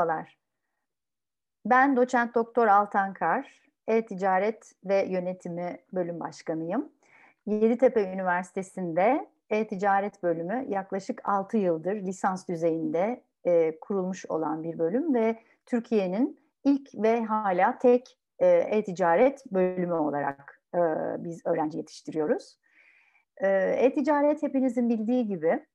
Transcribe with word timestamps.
Merhabalar. 0.00 0.38
Ben 1.66 1.96
doçent 1.96 2.34
doktor 2.34 2.66
Altan 2.66 3.12
Kar, 3.12 3.62
E-Ticaret 3.88 4.72
ve 4.84 5.06
Yönetimi 5.08 5.78
Bölüm 5.92 6.20
Başkanıyım. 6.20 6.92
Yeditepe 7.46 8.12
Üniversitesi'nde 8.12 9.26
E-Ticaret 9.50 10.22
bölümü 10.22 10.64
yaklaşık 10.68 11.20
6 11.24 11.56
yıldır 11.56 11.94
lisans 11.94 12.48
düzeyinde 12.48 13.22
e, 13.44 13.80
kurulmuş 13.80 14.26
olan 14.26 14.62
bir 14.62 14.78
bölüm 14.78 15.14
ve 15.14 15.36
Türkiye'nin 15.66 16.40
ilk 16.64 16.94
ve 16.94 17.24
hala 17.24 17.78
tek 17.78 18.18
e, 18.38 18.46
e-ticaret 18.46 19.52
bölümü 19.52 19.94
olarak 19.94 20.62
e, 20.74 20.78
biz 21.24 21.46
öğrenci 21.46 21.78
yetiştiriyoruz. 21.78 22.58
E, 23.36 23.48
e-ticaret 23.78 24.42
hepinizin 24.42 24.88
bildiği 24.88 25.26
gibi 25.26 25.66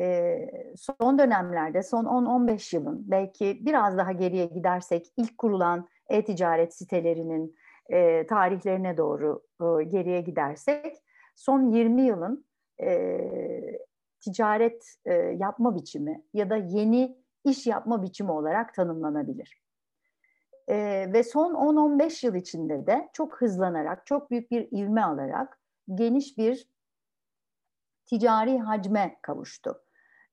e, 0.00 0.50
son 0.76 1.18
dönemlerde, 1.18 1.82
son 1.82 2.04
10-15 2.04 2.76
yılın 2.76 3.10
belki 3.10 3.58
biraz 3.60 3.98
daha 3.98 4.12
geriye 4.12 4.46
gidersek 4.46 5.12
ilk 5.16 5.38
kurulan 5.38 5.88
e-ticaret 6.08 6.74
sitelerinin 6.74 7.56
e, 7.92 8.26
tarihlerine 8.26 8.96
doğru 8.96 9.42
e, 9.60 9.84
geriye 9.84 10.20
gidersek 10.20 10.96
son 11.36 11.72
20 11.72 12.02
yılın 12.02 12.44
e, 12.82 13.20
ticaret 14.20 14.94
e, 15.04 15.14
yapma 15.14 15.76
biçimi 15.76 16.22
ya 16.34 16.50
da 16.50 16.56
yeni 16.56 17.18
iş 17.44 17.66
yapma 17.66 18.02
biçimi 18.02 18.30
olarak 18.30 18.74
tanımlanabilir. 18.74 19.62
E, 20.68 21.06
ve 21.12 21.22
son 21.22 21.54
10-15 21.54 22.26
yıl 22.26 22.34
içinde 22.34 22.86
de 22.86 23.08
çok 23.12 23.40
hızlanarak, 23.40 24.06
çok 24.06 24.30
büyük 24.30 24.50
bir 24.50 24.68
ivme 24.72 25.02
alarak 25.02 25.58
geniş 25.94 26.38
bir 26.38 26.73
ticari 28.06 28.58
hacme 28.58 29.16
kavuştu. 29.22 29.82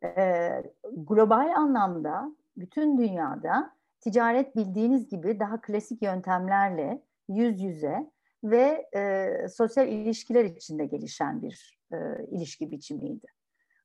E, 0.03 0.49
global 0.97 1.53
anlamda 1.55 2.35
bütün 2.57 2.97
dünyada 2.97 3.73
ticaret 3.99 4.55
bildiğiniz 4.55 5.09
gibi 5.09 5.39
daha 5.39 5.61
klasik 5.61 6.01
yöntemlerle 6.01 7.01
yüz 7.29 7.61
yüze 7.61 8.11
ve 8.43 8.89
e, 8.95 9.47
sosyal 9.47 9.87
ilişkiler 9.87 10.45
içinde 10.45 10.85
gelişen 10.85 11.41
bir 11.41 11.79
e, 11.93 11.97
ilişki 12.31 12.71
biçimiydi. 12.71 13.27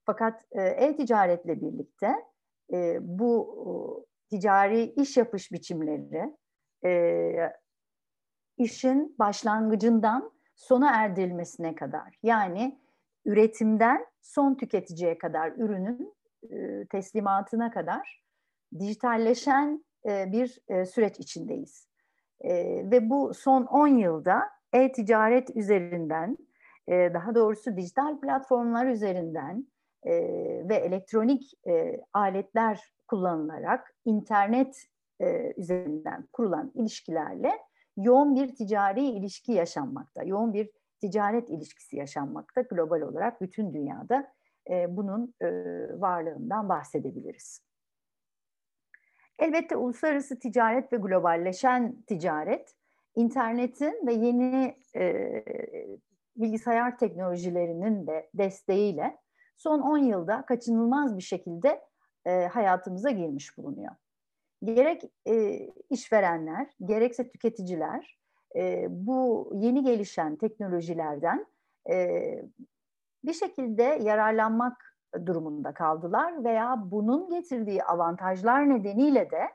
Fakat 0.07 0.45
e, 0.53 0.63
e-ticaretle 0.63 1.61
birlikte 1.61 2.15
e, 2.73 2.99
bu 3.01 3.57
e, 3.63 3.71
ticari 4.31 4.83
iş 4.83 5.17
yapış 5.17 5.53
biçimleri 5.53 6.37
e, 6.85 7.53
işin 8.59 9.15
başlangıcından 9.19 10.33
sona 10.55 10.91
erdirilmesine 10.91 11.75
kadar 11.75 12.19
yani 12.23 12.79
üretimden 13.27 14.07
son 14.23 14.55
tüketiciye 14.55 15.19
kadar 15.19 15.53
ürünün 15.57 16.15
e, 16.51 16.87
teslimatına 16.87 17.71
kadar 17.71 18.23
dijitalleşen 18.79 19.85
e, 20.07 20.33
bir 20.33 20.59
e, 20.69 20.85
süreç 20.85 21.21
içindeyiz. 21.21 21.89
Ve 22.91 23.11
bu 23.11 23.35
son 23.35 23.65
10 23.65 23.89
yılda 23.89 24.43
e-ticaret 24.73 25.57
üzerinden, 25.57 26.39
daha 26.89 27.35
doğrusu 27.35 27.77
dijital 27.77 28.21
platformlar 28.21 28.87
üzerinden 28.87 29.67
ve 30.69 30.75
elektronik 30.75 31.53
aletler 32.13 32.81
kullanılarak 33.09 33.95
internet 34.05 34.87
üzerinden 35.57 36.29
kurulan 36.33 36.73
ilişkilerle 36.75 37.53
yoğun 37.97 38.35
bir 38.35 38.57
ticari 38.57 39.05
ilişki 39.05 39.53
yaşanmakta, 39.53 40.23
yoğun 40.23 40.53
bir 40.55 40.71
ticaret 41.01 41.51
ilişkisi 41.51 41.97
yaşanmakta 41.97 42.61
global 42.61 43.01
olarak 43.01 43.41
bütün 43.41 43.75
dünyada 43.75 44.33
e, 44.71 44.97
bunun 44.97 45.35
e, 45.41 45.47
varlığından 46.01 46.69
bahsedebiliriz. 46.69 47.61
Elbette 49.39 49.77
uluslararası 49.77 50.39
ticaret 50.39 50.93
ve 50.93 50.97
globalleşen 50.97 52.03
ticaret, 52.07 52.75
internetin 53.15 54.07
ve 54.07 54.13
yeni 54.13 54.77
e, 54.97 55.45
bilgisayar 56.37 56.99
teknolojilerinin 56.99 58.07
de 58.07 58.31
desteğiyle 58.35 59.19
son 59.57 59.81
10 59.81 59.99
yılda 59.99 60.45
kaçınılmaz 60.47 61.17
bir 61.17 61.23
şekilde 61.23 61.85
e, 62.25 62.47
hayatımıza 62.47 63.11
girmiş 63.11 63.59
bulunuyor. 63.59 63.93
Gerek 64.65 65.03
e, 65.29 65.59
işverenler, 65.91 66.67
gerekse 66.85 67.29
tüketiciler 67.29 68.19
e, 68.57 68.87
bu 68.91 69.51
yeni 69.55 69.85
gelişen 69.85 70.37
teknolojilerden 70.37 71.47
e, 71.91 72.21
bir 73.25 73.33
şekilde 73.33 73.83
yararlanmak 73.83 74.99
durumunda 75.27 75.75
kaldılar 75.75 76.45
veya 76.45 76.77
bunun 76.85 77.31
getirdiği 77.31 77.85
avantajlar 77.85 78.69
nedeniyle 78.69 79.31
de 79.31 79.49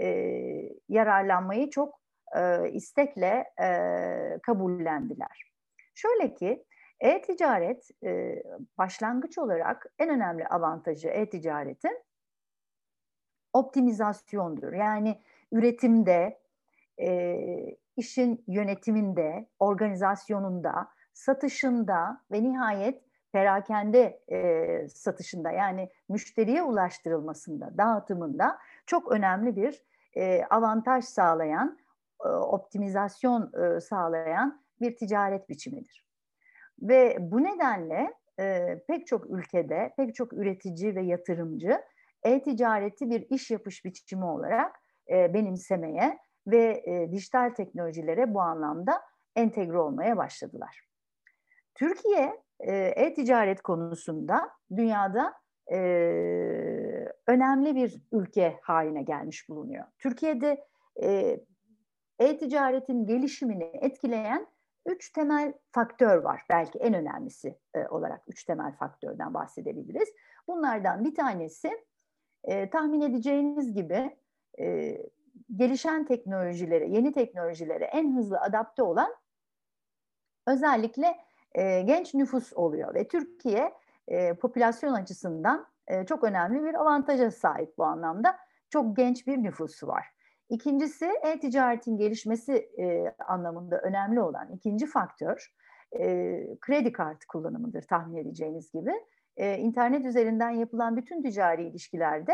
e, 0.00 0.08
yararlanmayı 0.88 1.70
çok 1.70 2.00
istekle 2.72 3.44
kabullendiler. 4.42 5.52
Şöyle 5.94 6.34
ki 6.34 6.64
e-ticaret 7.00 7.90
başlangıç 8.78 9.38
olarak 9.38 9.86
en 9.98 10.08
önemli 10.08 10.46
avantajı 10.46 11.08
e-ticaretin 11.08 11.98
optimizasyondur. 13.52 14.72
Yani 14.72 15.20
üretimde, 15.52 16.38
e, 17.00 17.38
işin 17.96 18.44
yönetiminde, 18.46 19.48
organizasyonunda, 19.58 20.88
satışında 21.12 22.20
ve 22.32 22.42
nihayet 22.42 23.02
perakende 23.32 24.20
e, 24.32 24.88
satışında 24.88 25.50
yani 25.50 25.90
müşteriye 26.08 26.62
ulaştırılmasında, 26.62 27.78
dağıtımında 27.78 28.58
çok 28.86 29.12
önemli 29.12 29.56
bir 29.56 29.84
e, 30.16 30.44
avantaj 30.50 31.04
sağlayan, 31.04 31.78
e, 32.24 32.28
optimizasyon 32.28 33.52
e, 33.62 33.80
sağlayan 33.80 34.62
bir 34.80 34.96
ticaret 34.96 35.48
biçimidir. 35.48 36.06
Ve 36.82 37.16
bu 37.20 37.42
nedenle 37.42 38.14
e, 38.40 38.78
pek 38.88 39.06
çok 39.06 39.30
ülkede, 39.30 39.94
pek 39.96 40.14
çok 40.14 40.32
üretici 40.32 40.94
ve 40.96 41.02
yatırımcı 41.02 41.82
e-ticareti 42.22 43.10
bir 43.10 43.26
iş 43.30 43.50
yapış 43.50 43.84
biçimi 43.84 44.24
olarak 44.24 44.80
e, 45.10 45.34
benimsemeye 45.34 46.18
ve 46.46 46.82
e, 46.86 47.12
dijital 47.12 47.50
teknolojilere 47.50 48.34
bu 48.34 48.40
anlamda 48.40 49.02
entegre 49.36 49.78
olmaya 49.78 50.16
başladılar. 50.16 50.80
Türkiye 51.74 52.42
e-ticaret 52.96 53.62
konusunda 53.62 54.50
dünyada 54.76 55.34
e, 55.72 55.78
önemli 57.26 57.74
bir 57.74 58.02
ülke 58.12 58.58
haline 58.62 59.02
gelmiş 59.02 59.48
bulunuyor. 59.48 59.84
Türkiye'de 59.98 60.66
e-ticaretin 62.18 63.06
gelişimini 63.06 63.70
etkileyen 63.74 64.46
üç 64.86 65.12
temel 65.12 65.52
faktör 65.72 66.16
var. 66.16 66.42
Belki 66.50 66.78
en 66.78 66.94
önemlisi 66.94 67.58
e, 67.74 67.88
olarak 67.88 68.22
üç 68.28 68.44
temel 68.44 68.72
faktörden 68.72 69.34
bahsedebiliriz. 69.34 70.08
Bunlardan 70.48 71.04
bir 71.04 71.14
tanesi 71.14 71.70
e, 72.44 72.70
tahmin 72.70 73.00
edeceğiniz 73.00 73.74
gibi 73.74 74.16
e, 74.60 74.96
gelişen 75.56 76.06
teknolojilere, 76.06 76.88
yeni 76.88 77.12
teknolojilere 77.12 77.84
en 77.84 78.16
hızlı 78.16 78.40
adapte 78.40 78.82
olan 78.82 79.14
özellikle 80.46 81.16
e, 81.54 81.82
genç 81.82 82.14
nüfus 82.14 82.52
oluyor 82.52 82.94
ve 82.94 83.08
Türkiye 83.08 83.72
e, 84.08 84.34
popülasyon 84.34 84.92
açısından 84.92 85.66
e, 85.88 86.06
çok 86.06 86.24
önemli 86.24 86.64
bir 86.64 86.74
avantaja 86.74 87.30
sahip 87.30 87.78
bu 87.78 87.84
anlamda. 87.84 88.36
Çok 88.70 88.96
genç 88.96 89.26
bir 89.26 89.42
nüfusu 89.42 89.86
var. 89.86 90.06
İkincisi 90.48 91.06
e-ticaretin 91.22 91.96
gelişmesi 91.96 92.52
e, 92.78 93.14
anlamında 93.28 93.80
önemli 93.80 94.20
olan 94.20 94.52
ikinci 94.52 94.86
faktör 94.86 95.54
e, 95.92 96.02
kredi 96.60 96.92
kartı 96.92 97.26
kullanımıdır 97.26 97.82
tahmin 97.82 98.16
edeceğiniz 98.16 98.72
gibi. 98.72 98.92
E, 99.36 99.58
internet 99.58 100.04
üzerinden 100.04 100.50
yapılan 100.50 100.96
bütün 100.96 101.22
ticari 101.22 101.64
ilişkilerde 101.64 102.32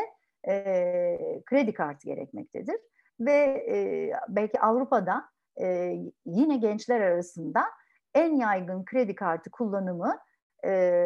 e, 0.48 1.42
kredi 1.46 1.72
kartı 1.72 2.06
gerekmektedir. 2.06 2.76
Ve 3.26 3.64
e, 3.68 4.10
belki 4.28 4.60
Avrupa'da 4.60 5.24
e, 5.60 5.96
yine 6.26 6.56
gençler 6.56 7.00
arasında 7.00 7.64
en 8.14 8.36
yaygın 8.36 8.84
kredi 8.84 9.14
kartı 9.14 9.50
kullanımı 9.50 10.18
e, 10.64 11.00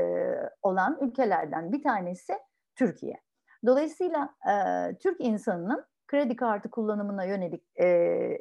olan 0.62 0.98
ülkelerden 1.00 1.72
bir 1.72 1.82
tanesi 1.82 2.32
Türkiye. 2.74 3.20
Dolayısıyla 3.66 4.34
e, 4.48 4.52
Türk 4.98 5.20
insanının 5.20 5.84
kredi 6.06 6.36
kartı 6.36 6.70
kullanımına 6.70 7.24
yönelik 7.24 7.80
e, 7.80 8.38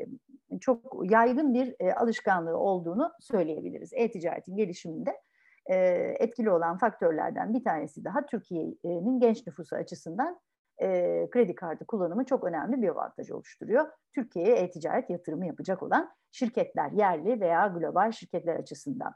çok 0.62 1.12
yaygın 1.12 1.54
bir 1.54 1.76
e, 1.80 1.94
alışkanlığı 1.94 2.58
olduğunu 2.58 3.12
söyleyebiliriz. 3.20 3.94
E-ticaretin 3.94 4.56
gelişiminde 4.56 5.22
e, 5.66 5.76
etkili 6.20 6.52
olan 6.52 6.78
faktörlerden 6.78 7.54
bir 7.54 7.64
tanesi 7.64 8.04
daha 8.04 8.26
Türkiye'nin 8.26 9.20
genç 9.20 9.48
nüfusu 9.48 9.76
açısından 9.76 10.40
e, 10.82 11.28
kredi 11.32 11.56
kartı 11.56 11.86
kullanımı 11.86 12.26
çok 12.26 12.44
önemli 12.44 12.82
bir 12.82 12.90
avantaj 12.90 13.32
oluşturuyor. 13.32 13.88
Türkiye'ye 14.16 14.56
e-ticaret 14.56 15.10
yatırımı 15.10 15.48
yapacak 15.48 15.84
olan 15.84 16.12
şirketler, 16.32 16.92
yerli 16.92 17.42
veya 17.42 17.68
global 17.68 18.12
şirketler 18.12 18.56
açısından. 18.56 19.14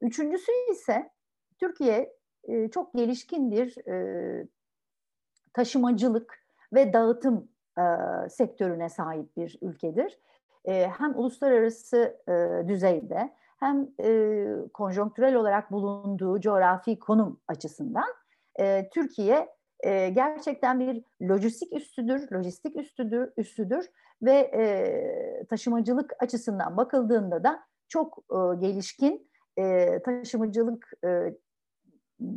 Üçüncüsü 0.00 0.52
ise 0.70 1.10
Türkiye 1.60 2.12
e, 2.44 2.70
çok 2.70 2.94
gelişkin 2.94 3.50
bir 3.50 3.88
e, 3.88 4.46
taşımacılık 5.52 6.38
ve 6.72 6.92
dağıtım 6.92 7.48
e, 7.78 7.84
sektörüne 8.28 8.88
sahip 8.88 9.36
bir 9.36 9.58
ülkedir. 9.62 10.18
E, 10.64 10.88
hem 10.88 11.18
uluslararası 11.18 12.20
e, 12.28 12.68
düzeyde 12.68 13.34
hem 13.60 13.88
e, 14.00 14.46
konjonktürel 14.72 15.34
olarak 15.34 15.72
bulunduğu 15.72 16.40
coğrafi 16.40 16.98
konum 16.98 17.40
açısından 17.48 18.14
e, 18.58 18.88
Türkiye 18.94 19.53
e, 19.84 20.08
gerçekten 20.08 20.80
bir 20.80 21.04
lojistik 21.22 21.72
üstüdür, 21.72 22.32
lojistik 22.32 22.76
üstüdür, 22.76 23.32
üstüdür 23.36 23.90
ve 24.22 24.32
e, 24.32 25.46
taşımacılık 25.50 26.12
açısından 26.20 26.76
bakıldığında 26.76 27.44
da 27.44 27.64
çok 27.88 28.18
e, 28.30 28.60
gelişkin 28.60 29.30
e, 29.56 29.98
taşımacılık 30.02 30.92
e, 31.04 31.34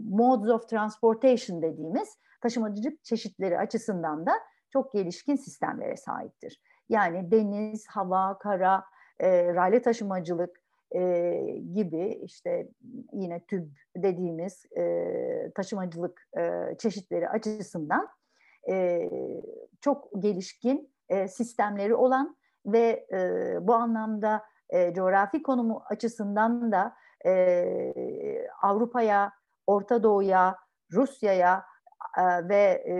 modes 0.10 0.50
of 0.50 0.70
transportation 0.70 1.62
dediğimiz 1.62 2.18
taşımacılık 2.42 3.04
çeşitleri 3.04 3.58
açısından 3.58 4.26
da 4.26 4.32
çok 4.70 4.94
gelişkin 4.94 5.36
sistemlere 5.36 5.98
sahiptir. 5.98 6.62
Yani 6.90 7.32
deniz, 7.32 7.88
hava, 7.88 8.38
kara, 8.38 8.84
e, 9.20 9.54
raylı 9.54 9.82
taşımacılık 9.82 10.62
e, 10.95 11.42
gibi 11.74 12.19
işte 12.24 12.68
yine 13.13 13.45
tüb 13.45 13.68
dediğimiz 13.98 14.66
e, 14.78 15.51
taşımacılık 15.56 16.28
e, 16.38 16.75
çeşitleri 16.78 17.30
açısından 17.30 18.07
e, 18.69 19.10
çok 19.81 20.10
gelişkin 20.19 20.94
e, 21.10 21.28
sistemleri 21.28 21.95
olan 21.95 22.38
ve 22.66 23.07
e, 23.12 23.18
bu 23.68 23.74
anlamda 23.74 24.44
e, 24.69 24.94
coğrafi 24.94 25.44
konumu 25.44 25.84
açısından 25.89 26.72
da 26.72 26.95
e, 27.25 28.48
Avrupa'ya, 28.62 29.31
Orta 29.68 30.04
Doğu'ya, 30.04 30.56
Rusya'ya 30.94 31.66
e, 32.18 32.50
ve 32.50 32.83
e, 32.88 32.95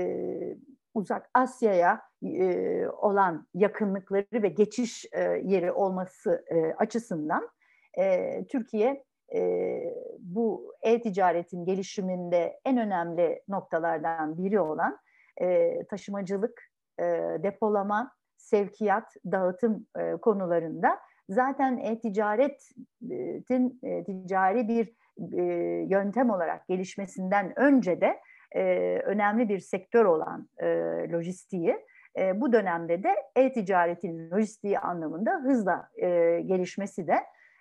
Uzak 0.94 1.30
Asya'ya 1.34 2.02
e, 2.24 2.88
olan 2.88 3.48
yakınlıkları 3.54 4.44
ve 4.44 4.48
geçiş 4.48 5.06
e, 5.12 5.22
yeri 5.44 5.72
olması 5.72 6.46
e, 6.48 6.74
açısından 6.74 7.50
e, 7.98 8.44
Türkiye 8.50 9.04
e, 9.36 9.82
bu 10.20 10.74
e-ticaretin 10.82 11.66
gelişiminde 11.66 12.60
en 12.66 12.78
önemli 12.78 13.42
noktalardan 13.48 14.38
biri 14.38 14.60
olan 14.60 14.98
e, 15.42 15.78
taşımacılık, 15.84 16.64
e, 17.00 17.04
depolama, 17.44 18.12
sevkiyat, 18.38 19.16
dağıtım 19.32 19.88
e, 20.00 20.12
konularında 20.12 21.00
zaten 21.30 21.78
e-ticaretin 21.78 23.80
e, 23.84 24.04
ticari 24.04 24.68
bir 24.68 24.94
e, 25.38 25.44
yöntem 25.90 26.30
olarak 26.30 26.68
gelişmesinden 26.68 27.60
önce 27.60 28.02
de 28.02 28.20
e, 28.52 28.64
önemli 29.06 29.50
bir 29.50 29.60
sektör 29.60 30.06
olan 30.06 30.50
e, 30.58 30.68
lojistiği 31.12 31.78
e, 32.18 32.42
bu 32.42 32.54
dönemde 32.54 33.04
de 33.04 33.16
e-ticaretin 33.36 34.32
lojistiği 34.32 34.80
anlamında 34.80 35.32
hızla 35.32 35.90
e, 35.96 36.08
gelişmesi 36.42 37.08
de 37.08 37.16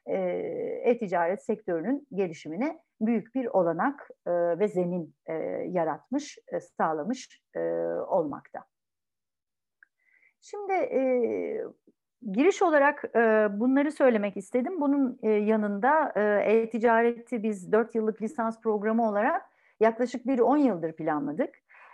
e-ticaret 0.07 1.43
sektörünün 1.43 2.07
gelişimine 2.15 2.81
büyük 3.01 3.35
bir 3.35 3.47
olanak 3.47 4.09
e, 4.27 4.33
ve 4.33 4.69
zemin 4.69 5.15
e, 5.27 5.35
yaratmış, 5.69 6.39
e, 6.53 6.61
sağlamış 6.61 7.43
e, 7.57 7.61
olmakta. 8.09 8.65
Şimdi 10.41 10.73
e, 10.73 11.01
giriş 12.33 12.63
olarak 12.63 13.05
e, 13.17 13.49
bunları 13.61 13.93
söylemek 13.93 14.37
istedim. 14.37 14.81
Bunun 14.81 15.19
e, 15.23 15.31
yanında 15.31 16.13
e-ticareti 16.41 17.43
biz 17.43 17.73
4 17.73 17.95
yıllık 17.95 18.23
lisans 18.23 18.61
programı 18.61 19.09
olarak 19.09 19.43
yaklaşık 19.81 20.27
bir 20.27 20.39
10 20.39 20.57
yıldır 20.57 20.93
planladık. 20.93 21.51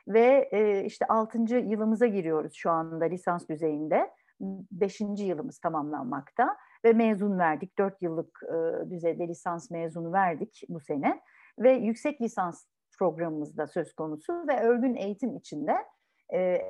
Ve 0.08 0.48
e, 0.52 0.84
işte 0.84 1.06
6. 1.06 1.38
yılımıza 1.56 2.06
giriyoruz 2.06 2.54
şu 2.54 2.70
anda 2.70 3.04
lisans 3.04 3.48
düzeyinde. 3.48 4.10
5. 4.40 5.00
yılımız 5.00 5.58
tamamlanmakta 5.58 6.56
ve 6.84 6.92
mezun 6.92 7.38
verdik. 7.38 7.78
4 7.78 8.02
yıllık 8.02 8.40
e, 8.42 8.90
düzeyde 8.90 9.28
lisans 9.28 9.70
mezunu 9.70 10.12
verdik 10.12 10.62
bu 10.68 10.80
sene. 10.80 11.20
Ve 11.58 11.72
yüksek 11.72 12.20
lisans 12.20 12.66
programımızda 12.98 13.66
söz 13.66 13.92
konusu 13.92 14.48
ve 14.48 14.60
örgün 14.60 14.94
eğitim 14.94 15.36
içinde 15.36 15.76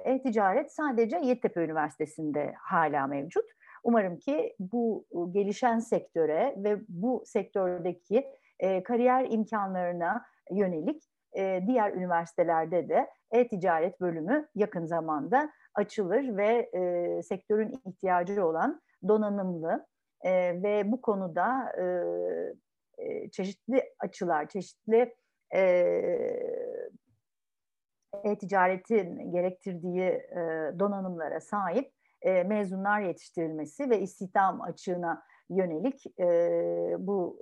e-ticaret 0.04 0.72
sadece 0.72 1.16
Yeditepe 1.16 1.64
Üniversitesi'nde 1.64 2.54
hala 2.58 3.06
mevcut. 3.06 3.44
Umarım 3.84 4.18
ki 4.18 4.56
bu 4.58 5.06
gelişen 5.30 5.78
sektöre 5.78 6.54
ve 6.56 6.80
bu 6.88 7.22
sektördeki 7.26 8.26
e, 8.58 8.82
kariyer 8.82 9.26
imkanlarına 9.30 10.24
yönelik 10.50 11.02
e, 11.36 11.62
diğer 11.66 11.92
üniversitelerde 11.92 12.88
de 12.88 13.10
e-ticaret 13.30 14.00
bölümü 14.00 14.48
yakın 14.54 14.84
zamanda 14.84 15.52
açılır 15.74 16.36
ve 16.36 16.70
e, 16.74 17.22
sektörün 17.22 17.80
ihtiyacı 17.86 18.46
olan 18.46 18.80
donanımlı 19.08 19.86
e, 20.22 20.62
ve 20.62 20.92
bu 20.92 21.00
konuda 21.00 21.72
e, 21.78 21.84
e, 22.98 23.30
çeşitli 23.30 23.82
açılar, 23.98 24.48
çeşitli 24.48 25.14
e, 25.54 25.62
e-ticaretin 28.24 29.32
gerektirdiği 29.32 30.02
e, 30.02 30.72
donanımlara 30.78 31.40
sahip 31.40 31.92
e, 32.22 32.42
mezunlar 32.42 33.00
yetiştirilmesi 33.00 33.90
ve 33.90 34.00
istihdam 34.00 34.62
açığına 34.62 35.22
yönelik 35.50 36.06
e, 36.20 36.26
bu 36.98 37.38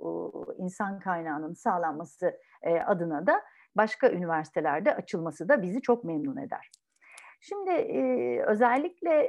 e, 0.59 0.63
insan 0.63 0.99
kaynağının 0.99 1.53
sağlanması 1.53 2.39
e, 2.63 2.79
adına 2.79 3.27
da 3.27 3.41
başka 3.75 4.11
üniversitelerde 4.11 4.95
açılması 4.95 5.49
da 5.49 5.61
bizi 5.61 5.81
çok 5.81 6.03
memnun 6.03 6.37
eder. 6.37 6.71
Şimdi 7.39 7.71
e, 7.71 8.41
özellikle 8.47 9.23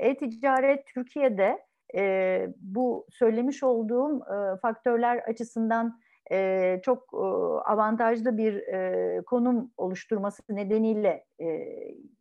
e-ticaret 0.00 0.86
Türkiye'de 0.86 1.69
e, 1.94 2.46
bu 2.60 3.06
söylemiş 3.10 3.62
olduğum 3.62 4.20
e, 4.20 4.56
faktörler 4.56 5.16
açısından 5.16 6.00
e, 6.32 6.80
çok 6.84 7.14
e, 7.14 7.16
avantajlı 7.70 8.36
bir 8.36 8.54
e, 8.54 9.22
konum 9.26 9.72
oluşturması 9.76 10.42
nedeniyle 10.48 11.24
e, 11.40 11.66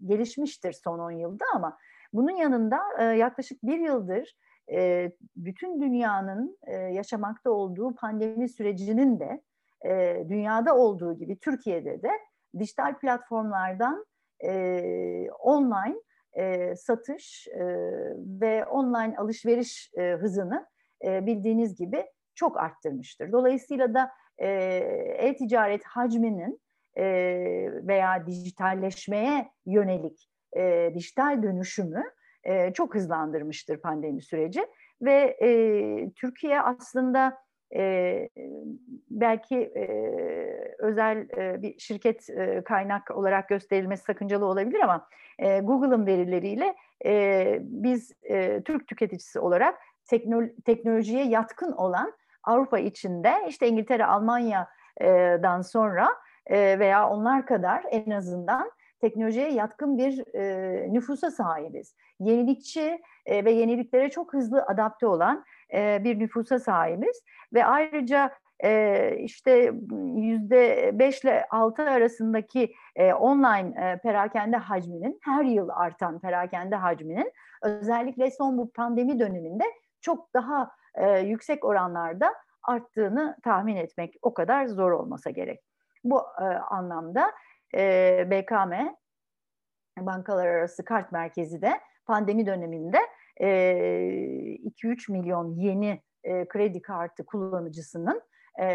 gelişmiştir 0.05 0.73
son 0.83 0.99
10 0.99 1.11
yılda 1.11 1.45
ama 1.55 1.77
bunun 2.13 2.35
yanında 2.35 2.79
e, 2.99 3.03
yaklaşık 3.03 3.63
bir 3.63 3.79
yıldır 3.79 4.35
e, 4.71 5.11
bütün 5.35 5.81
dünyanın 5.81 6.57
e, 6.67 6.75
yaşamakta 6.75 7.51
olduğu 7.51 7.95
pandemi 7.95 8.49
sürecinin 8.49 9.19
de 9.19 9.41
e, 9.85 10.23
dünyada 10.29 10.75
olduğu 10.75 11.17
gibi 11.17 11.39
Türkiye'de 11.39 12.01
de 12.01 12.11
dijital 12.59 12.99
platformlardan 12.99 14.05
e, 14.43 15.31
online 15.39 15.95
e, 16.33 16.75
satış 16.75 17.47
e, 17.47 17.65
ve 18.41 18.65
online 18.65 19.17
alışveriş 19.17 19.91
e, 19.97 20.11
hızını 20.11 20.67
e, 21.05 21.25
bildiğiniz 21.25 21.75
gibi 21.75 22.05
çok 22.35 22.57
arttırmıştır. 22.57 23.31
Dolayısıyla 23.31 23.93
da 23.93 24.11
e-ticaret 25.17 25.83
hacminin 25.83 26.61
e, 26.97 27.05
veya 27.87 28.27
dijitalleşmeye 28.27 29.49
yönelik 29.65 30.29
e, 30.57 30.91
dijital 30.95 31.43
dönüşümü 31.43 32.03
e, 32.43 32.73
çok 32.73 32.95
hızlandırmıştır 32.95 33.81
pandemi 33.81 34.21
süreci 34.21 34.67
ve 35.01 35.37
e, 35.41 35.49
Türkiye 36.15 36.61
aslında 36.61 37.37
e, 37.75 38.29
belki 39.09 39.57
e, 39.57 39.85
özel 40.79 41.27
e, 41.37 41.61
bir 41.61 41.79
şirket 41.79 42.29
e, 42.29 42.63
kaynak 42.65 43.11
olarak 43.11 43.49
gösterilmesi 43.49 44.03
sakıncalı 44.03 44.45
olabilir 44.45 44.79
ama 44.79 45.07
e, 45.39 45.59
Google'ın 45.59 46.05
verileriyle 46.05 46.75
e, 47.05 47.57
biz 47.61 48.11
e, 48.23 48.61
Türk 48.61 48.87
tüketicisi 48.87 49.39
olarak 49.39 49.75
teknolo 50.05 50.47
teknolojiye 50.65 51.23
yatkın 51.23 51.71
olan 51.71 52.13
Avrupa 52.43 52.79
içinde 52.79 53.33
işte 53.47 53.67
İngiltere, 53.67 54.05
Almanya'dan 54.05 55.61
sonra 55.61 56.09
e, 56.45 56.79
veya 56.79 57.09
onlar 57.09 57.45
kadar 57.45 57.83
en 57.91 58.11
azından 58.11 58.71
teknolojiye 59.01 59.51
yatkın 59.51 59.97
bir 59.97 60.35
e, 60.35 60.93
nüfusa 60.93 61.31
sahibiz. 61.31 61.95
Yenilikçi 62.19 63.01
e, 63.25 63.45
ve 63.45 63.51
yeniliklere 63.51 64.09
çok 64.09 64.33
hızlı 64.33 64.63
adapte 64.63 65.07
olan 65.07 65.45
e, 65.73 66.03
bir 66.03 66.19
nüfusa 66.19 66.59
sahibiz 66.59 67.21
ve 67.53 67.65
ayrıca 67.65 68.31
e, 68.63 69.15
işte 69.17 69.73
yüzde 70.15 70.91
beş 70.99 71.23
ile 71.23 71.45
altı 71.49 71.83
arasındaki 71.83 72.73
e, 72.95 73.13
online 73.13 73.85
e, 73.85 73.97
perakende 73.97 74.57
hacminin 74.57 75.19
her 75.23 75.43
yıl 75.43 75.69
artan 75.69 76.19
perakende 76.19 76.75
hacminin 76.75 77.31
özellikle 77.63 78.31
son 78.31 78.57
bu 78.57 78.71
pandemi 78.71 79.19
döneminde 79.19 79.63
çok 80.01 80.33
daha 80.33 80.71
e, 80.95 81.19
yüksek 81.19 81.65
oranlarda 81.65 82.33
arttığını 82.63 83.37
tahmin 83.43 83.75
etmek 83.75 84.15
o 84.21 84.33
kadar 84.33 84.65
zor 84.65 84.91
olmasa 84.91 85.29
gerek. 85.29 85.59
Bu 86.03 86.21
e, 86.41 86.43
anlamda 86.43 87.31
e, 87.75 88.27
BKM 88.31 88.73
Bankalar 89.99 90.47
Arası 90.47 90.85
Kart 90.85 91.11
Merkezi 91.11 91.61
de 91.61 91.79
pandemi 92.05 92.45
döneminde 92.45 92.97
2-3 93.39 95.11
milyon 95.11 95.55
yeni 95.55 96.01
kredi 96.23 96.81
kartı 96.81 97.25
kullanıcısının 97.25 98.21
e, 98.59 98.65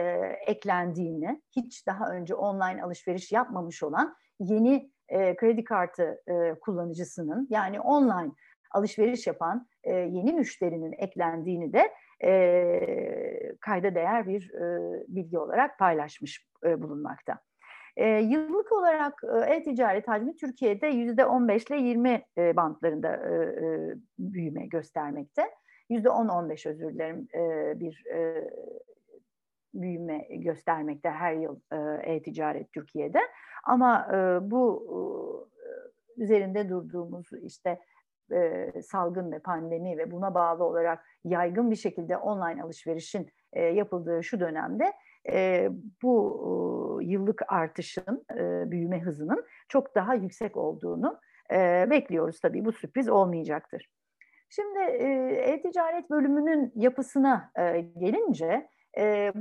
eklendiğini, 0.46 1.42
hiç 1.56 1.86
daha 1.86 2.10
önce 2.10 2.34
online 2.34 2.82
alışveriş 2.82 3.32
yapmamış 3.32 3.82
olan 3.82 4.16
yeni 4.40 4.90
e, 5.08 5.36
kredi 5.36 5.64
kartı 5.64 6.22
e, 6.28 6.54
kullanıcısının 6.60 7.46
yani 7.50 7.80
online 7.80 8.32
alışveriş 8.70 9.26
yapan 9.26 9.68
e, 9.84 9.92
yeni 9.92 10.32
müşterinin 10.32 10.92
eklendiğini 10.98 11.72
de 11.72 11.92
e, 12.24 13.56
kayda 13.60 13.94
değer 13.94 14.28
bir 14.28 14.54
e, 14.54 15.04
bilgi 15.08 15.38
olarak 15.38 15.78
paylaşmış 15.78 16.48
e, 16.64 16.82
bulunmakta. 16.82 17.38
E, 17.96 18.08
yıllık 18.08 18.72
olarak 18.72 19.22
e-ticaret 19.48 20.08
hacmi 20.08 20.36
Türkiye'de 20.36 20.86
yüzde 20.86 21.26
15 21.26 21.64
ile 21.64 21.76
20 21.76 22.22
e, 22.38 22.56
bantlarında 22.56 23.16
e, 23.16 23.34
e, 23.34 23.94
büyüme 24.18 24.66
göstermekte. 24.66 25.50
Yüzde 25.90 26.08
10-15 26.08 26.68
özür 26.68 26.94
dilerim 26.94 27.28
e, 27.34 27.72
bir 27.80 28.06
e, 28.06 28.50
büyüme 29.74 30.26
göstermekte 30.30 31.10
her 31.10 31.34
yıl 31.34 31.60
e-ticaret 32.02 32.72
Türkiye'de. 32.72 33.18
Ama 33.64 34.08
e, 34.12 34.50
bu 34.50 34.86
e, 34.88 36.22
üzerinde 36.22 36.68
durduğumuz 36.68 37.30
işte 37.42 37.78
e, 38.32 38.72
salgın 38.82 39.32
ve 39.32 39.38
pandemi 39.38 39.98
ve 39.98 40.10
buna 40.10 40.34
bağlı 40.34 40.64
olarak 40.64 41.06
yaygın 41.24 41.70
bir 41.70 41.76
şekilde 41.76 42.16
online 42.16 42.62
alışverişin 42.62 43.30
e, 43.52 43.62
yapıldığı 43.62 44.24
şu 44.24 44.40
dönemde 44.40 44.92
e, 45.30 45.68
bu 46.02 46.40
e, 46.40 46.52
yıllık 47.04 47.42
artışın, 47.48 48.24
e, 48.30 48.70
büyüme 48.70 49.00
hızının 49.00 49.44
çok 49.68 49.94
daha 49.94 50.14
yüksek 50.14 50.56
olduğunu 50.56 51.20
e, 51.52 51.86
bekliyoruz 51.90 52.40
tabii. 52.40 52.64
Bu 52.64 52.72
sürpriz 52.72 53.08
olmayacaktır. 53.08 53.90
Şimdi 54.48 54.78
e-ticaret 54.78 56.10
bölümünün 56.10 56.72
yapısına 56.74 57.50
e, 57.58 57.80
gelince 57.80 58.68
e, 58.98 59.32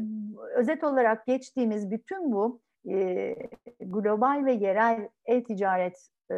özet 0.56 0.84
olarak 0.84 1.26
geçtiğimiz 1.26 1.92
bütün 1.92 2.32
bu 2.32 2.62
e, 2.90 3.36
global 3.80 4.46
ve 4.46 4.54
yerel 4.54 5.10
e-ticaret 5.26 6.10
e, 6.32 6.36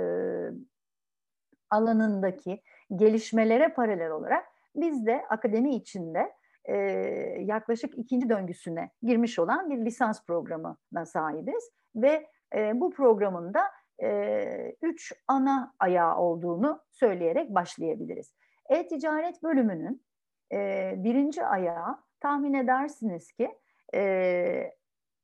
alanındaki 1.69 2.61
gelişmelere 2.95 3.67
paralel 3.67 4.11
olarak 4.11 4.45
biz 4.75 5.05
de 5.05 5.25
akademi 5.29 5.75
içinde 5.75 6.31
e, 6.69 6.75
yaklaşık 7.39 7.97
ikinci 7.97 8.29
döngüsüne 8.29 8.91
girmiş 9.01 9.39
olan 9.39 9.69
bir 9.69 9.85
lisans 9.85 10.25
programına 10.25 11.05
sahibiz 11.05 11.71
ve 11.95 12.27
e, 12.55 12.79
bu 12.79 12.91
programın 12.91 13.53
da 13.53 13.61
e, 14.03 14.75
üç 14.81 15.13
ana 15.27 15.73
ayağı 15.79 16.17
olduğunu 16.17 16.81
söyleyerek 16.91 17.55
başlayabiliriz. 17.55 18.33
E-ticaret 18.69 19.43
bölümünün 19.43 20.03
e, 20.53 20.93
birinci 20.97 21.45
ayağı 21.45 21.97
tahmin 22.19 22.53
edersiniz 22.53 23.31
ki 23.31 23.49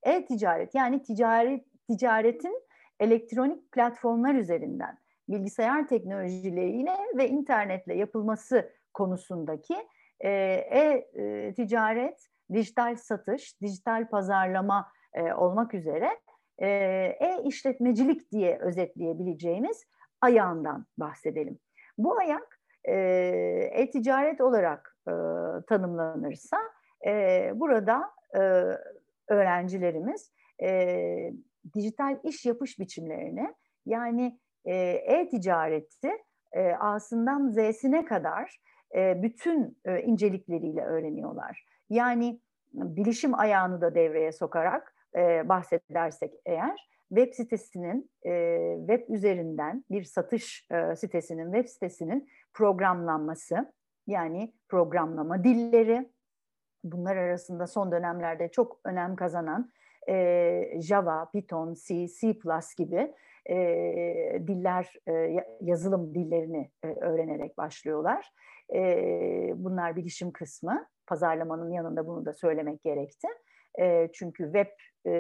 e-ticaret 0.03 0.75
yani 0.75 1.01
ticaret 1.01 1.65
ticaretin 1.87 2.63
elektronik 2.99 3.71
platformlar 3.71 4.35
üzerinden 4.35 4.97
bilgisayar 5.29 5.87
teknolojileriyle 5.87 6.97
ve 7.17 7.27
internetle 7.27 7.95
yapılması 7.95 8.73
konusundaki 8.93 9.75
e-ticaret, 10.23 12.13
e, 12.13 12.53
dijital 12.53 12.95
satış, 12.95 13.61
dijital 13.61 14.09
pazarlama 14.09 14.91
e, 15.13 15.33
olmak 15.33 15.73
üzere 15.73 16.09
e-işletmecilik 17.21 18.31
diye 18.31 18.59
özetleyebileceğimiz 18.59 19.85
ayağından 20.21 20.85
bahsedelim. 20.97 21.59
Bu 21.97 22.17
ayak 22.17 22.59
e-ticaret 22.83 24.41
olarak 24.41 24.97
e, 25.07 25.11
tanımlanırsa 25.67 26.57
e, 27.05 27.51
burada 27.55 28.11
e, 28.35 28.39
öğrencilerimiz 29.27 30.31
e, 30.63 31.33
dijital 31.73 32.19
iş 32.23 32.45
yapış 32.45 32.79
biçimlerini 32.79 33.53
yani 33.85 34.39
e-ticareti 34.65 36.11
e, 36.51 36.73
A'sından 36.73 37.49
Z'sine 37.49 38.05
kadar 38.05 38.59
e, 38.95 39.23
bütün 39.23 39.77
e, 39.85 40.01
incelikleriyle 40.01 40.81
öğreniyorlar. 40.81 41.65
Yani 41.89 42.39
bilişim 42.73 43.39
ayağını 43.39 43.81
da 43.81 43.95
devreye 43.95 44.31
sokarak 44.31 44.95
e, 45.15 45.49
bahsedersek 45.49 46.33
eğer 46.45 46.89
web 47.09 47.33
sitesinin 47.33 48.11
web 48.87 49.09
üzerinden 49.09 49.85
bir 49.91 50.03
satış 50.03 50.67
sitesinin 50.95 51.53
web 51.53 51.67
sitesinin 51.67 52.29
programlanması 52.53 53.73
yani 54.07 54.53
programlama 54.69 55.43
dilleri 55.43 56.09
bunlar 56.83 57.15
arasında 57.15 57.67
son 57.67 57.91
dönemlerde 57.91 58.51
çok 58.51 58.79
önem 58.85 59.15
kazanan 59.15 59.71
Java, 60.79 61.29
Python, 61.31 61.73
C, 61.87 62.07
C++ 62.07 62.35
gibi 62.77 63.13
diller, 64.47 64.93
yazılım 65.61 66.15
dillerini 66.15 66.71
öğrenerek 66.83 67.57
başlıyorlar. 67.57 68.31
E, 68.75 69.53
bunlar 69.55 69.95
bilişim 69.95 70.31
kısmı. 70.31 70.85
Pazarlamanın 71.07 71.71
yanında 71.71 72.07
bunu 72.07 72.25
da 72.25 72.33
söylemek 72.33 72.83
gerekti. 72.83 73.27
E, 73.79 74.09
çünkü 74.13 74.43
web 74.43 74.67
e, 75.05 75.11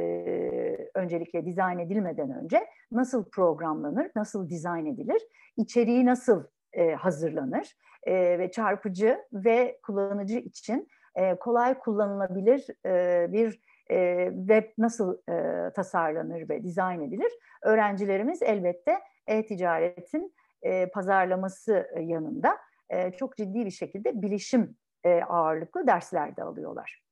öncelikle 0.95 1.45
dizayn 1.45 1.79
edilmeden 1.79 2.31
önce 2.43 2.67
nasıl 2.91 3.29
programlanır, 3.29 4.11
nasıl 4.15 4.49
dizayn 4.49 4.85
edilir, 4.85 5.21
içeriği 5.57 6.05
nasıl 6.05 6.43
e, 6.73 6.91
hazırlanır 6.93 7.77
e, 8.03 8.39
ve 8.39 8.51
çarpıcı 8.51 9.17
ve 9.33 9.79
kullanıcı 9.83 10.37
için 10.37 10.87
e, 11.15 11.35
kolay 11.35 11.79
kullanılabilir 11.79 12.67
e, 12.85 13.27
bir 13.31 13.61
e, 13.91 14.29
web 14.35 14.63
nasıl 14.77 15.17
e, 15.29 15.69
tasarlanır 15.73 16.49
ve 16.49 16.63
dizayn 16.63 17.01
edilir? 17.01 17.31
Öğrencilerimiz 17.63 18.41
elbette 18.41 18.99
e-ticaretin 19.27 20.33
e, 20.61 20.85
pazarlaması 20.85 21.87
yanında 21.99 22.57
e, 22.91 23.11
çok 23.11 23.37
ciddi 23.37 23.65
bir 23.65 23.71
şekilde 23.71 24.21
bilişim 24.21 24.75
e, 25.03 25.21
ağırlıklı 25.23 25.87
dersler 25.87 26.35
de 26.37 26.43
alıyorlar. 26.43 27.03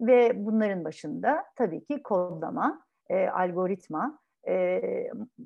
Ve 0.00 0.46
bunların 0.46 0.84
başında 0.84 1.44
tabii 1.56 1.84
ki 1.84 2.02
kodlama, 2.02 2.84
e, 3.10 3.28
algoritma, 3.28 4.18
e, 4.48 4.82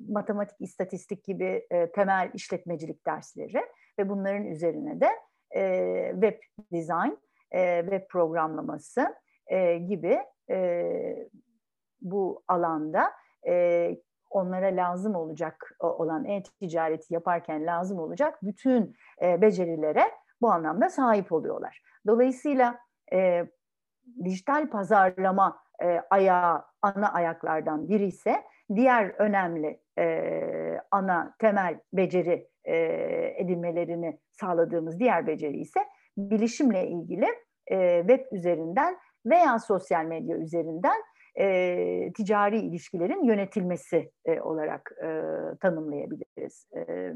matematik, 0.09 0.61
istatistik 0.61 1.23
gibi 1.23 1.67
e, 1.71 1.91
temel 1.91 2.31
işletmecilik 2.33 3.05
dersleri 3.05 3.65
ve 3.99 4.09
bunların 4.09 4.45
üzerine 4.45 5.01
de 5.01 5.09
e, 5.55 6.11
web 6.13 6.39
design, 6.71 7.17
e, 7.51 7.81
web 7.81 8.07
programlaması 8.09 9.15
e, 9.47 9.77
gibi 9.77 10.19
e, 10.49 11.29
bu 12.01 12.43
alanda 12.47 13.11
e, 13.47 13.97
onlara 14.31 14.75
lazım 14.75 15.15
olacak 15.15 15.75
olan 15.79 16.25
e-ticareti 16.25 17.13
yaparken 17.13 17.65
lazım 17.65 17.99
olacak 17.99 18.39
bütün 18.43 18.95
e, 19.21 19.41
becerilere 19.41 20.03
bu 20.41 20.51
anlamda 20.51 20.89
sahip 20.89 21.31
oluyorlar. 21.31 21.81
Dolayısıyla 22.07 22.79
e, 23.13 23.45
dijital 24.23 24.69
pazarlama 24.69 25.59
e, 25.83 26.01
ayağı 26.09 26.63
ana 26.81 27.13
ayaklardan 27.13 27.89
biri 27.89 28.05
ise 28.05 28.43
diğer 28.75 29.15
önemli 29.17 29.79
e, 29.99 30.81
ana 30.91 31.35
temel 31.39 31.79
beceri 31.93 32.47
e, 32.63 32.75
edinmelerini 33.37 34.19
sağladığımız 34.31 34.99
diğer 34.99 35.27
beceri 35.27 35.57
ise 35.57 35.79
bilişimle 36.17 36.87
ilgili 36.87 37.27
e, 37.67 37.99
web 37.99 38.25
üzerinden 38.31 38.97
veya 39.25 39.59
sosyal 39.59 40.05
medya 40.05 40.37
üzerinden 40.37 41.01
e, 41.39 42.13
ticari 42.13 42.59
ilişkilerin 42.59 43.23
yönetilmesi 43.23 44.11
e, 44.25 44.41
olarak 44.41 44.91
e, 45.03 45.07
tanımlayabiliriz. 45.59 46.65
E, 46.75 47.13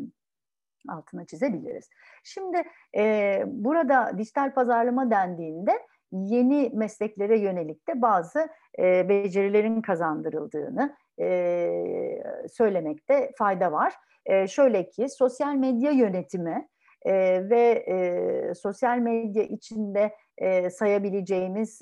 altına 0.90 1.26
çizebiliriz. 1.26 1.90
Şimdi 2.24 2.64
e, 2.98 3.44
burada 3.48 4.18
dijital 4.18 4.54
pazarlama 4.54 5.12
dendiğinde 5.12 5.72
yeni 6.12 6.72
mesleklere 6.74 7.40
yönelik 7.40 7.88
de 7.88 8.02
bazı 8.02 8.50
e, 8.80 9.10
becerilerin 9.10 9.82
kazandırıldığını 9.82 10.96
e, 11.22 12.24
söylemekte 12.52 13.32
fayda 13.38 13.72
var. 13.72 13.94
E, 14.26 14.48
şöyle 14.48 14.90
ki 14.90 15.10
sosyal 15.10 15.56
medya 15.56 15.92
yönetimi 15.92 16.68
e, 17.06 17.14
ve 17.50 17.86
e, 17.88 18.54
sosyal 18.56 18.98
medya 18.98 19.44
içinde 19.44 20.16
e, 20.38 20.70
sayabileceğimiz 20.70 21.82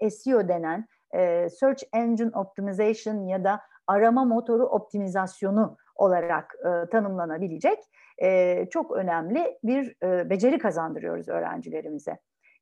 e, 0.00 0.10
SEO 0.10 0.48
denen 0.48 0.86
e, 1.14 1.48
Search 1.50 1.82
Engine 1.92 2.30
Optimization 2.34 3.26
ya 3.26 3.44
da 3.44 3.60
arama 3.86 4.24
motoru 4.24 4.66
optimizasyonu 4.66 5.76
olarak 5.94 6.54
e, 6.64 6.90
tanımlanabilecek 6.90 7.78
e, 8.22 8.66
çok 8.70 8.92
önemli 8.92 9.58
bir 9.64 9.96
e, 10.02 10.30
beceri 10.30 10.58
kazandırıyoruz 10.58 11.28
öğrencilerimize. 11.28 12.18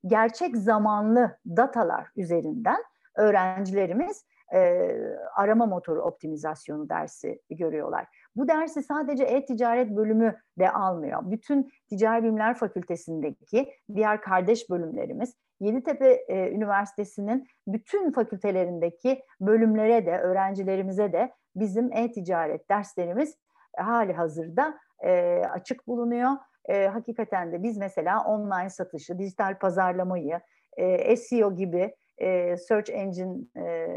Gerçek 0.07 0.57
zamanlı 0.57 1.37
datalar 1.45 2.07
üzerinden 2.15 2.77
öğrencilerimiz 3.15 4.25
e, 4.53 4.89
arama 5.35 5.65
motoru 5.65 6.01
optimizasyonu 6.01 6.89
dersi 6.89 7.41
görüyorlar. 7.49 8.07
Bu 8.35 8.47
dersi 8.47 8.83
sadece 8.83 9.23
e-ticaret 9.23 9.89
bölümü 9.89 10.35
de 10.59 10.71
almıyor. 10.71 11.21
Bütün 11.31 11.71
Ticari 11.89 12.23
Bilimler 12.23 12.53
Fakültesindeki 12.55 13.73
diğer 13.95 14.21
kardeş 14.21 14.69
bölümlerimiz 14.69 15.35
Yeditepe 15.59 16.25
e, 16.27 16.51
Üniversitesi'nin 16.51 17.47
bütün 17.67 18.11
fakültelerindeki 18.11 19.23
bölümlere 19.41 20.05
de, 20.05 20.17
öğrencilerimize 20.17 21.13
de 21.13 21.31
bizim 21.55 21.93
e-ticaret 21.93 22.69
derslerimiz 22.69 23.37
hali 23.77 24.13
hazırda 24.13 24.77
e, 25.03 25.41
açık 25.51 25.87
bulunuyor. 25.87 26.31
E, 26.65 26.87
hakikaten 26.87 27.51
de 27.51 27.63
biz 27.63 27.77
mesela 27.77 28.23
online 28.23 28.69
satışı, 28.69 29.19
dijital 29.19 29.59
pazarlamayı, 29.59 30.39
e, 30.77 31.15
SEO 31.15 31.55
gibi 31.55 31.95
e, 32.17 32.57
search 32.57 32.89
engine 32.89 33.37
e, 33.57 33.87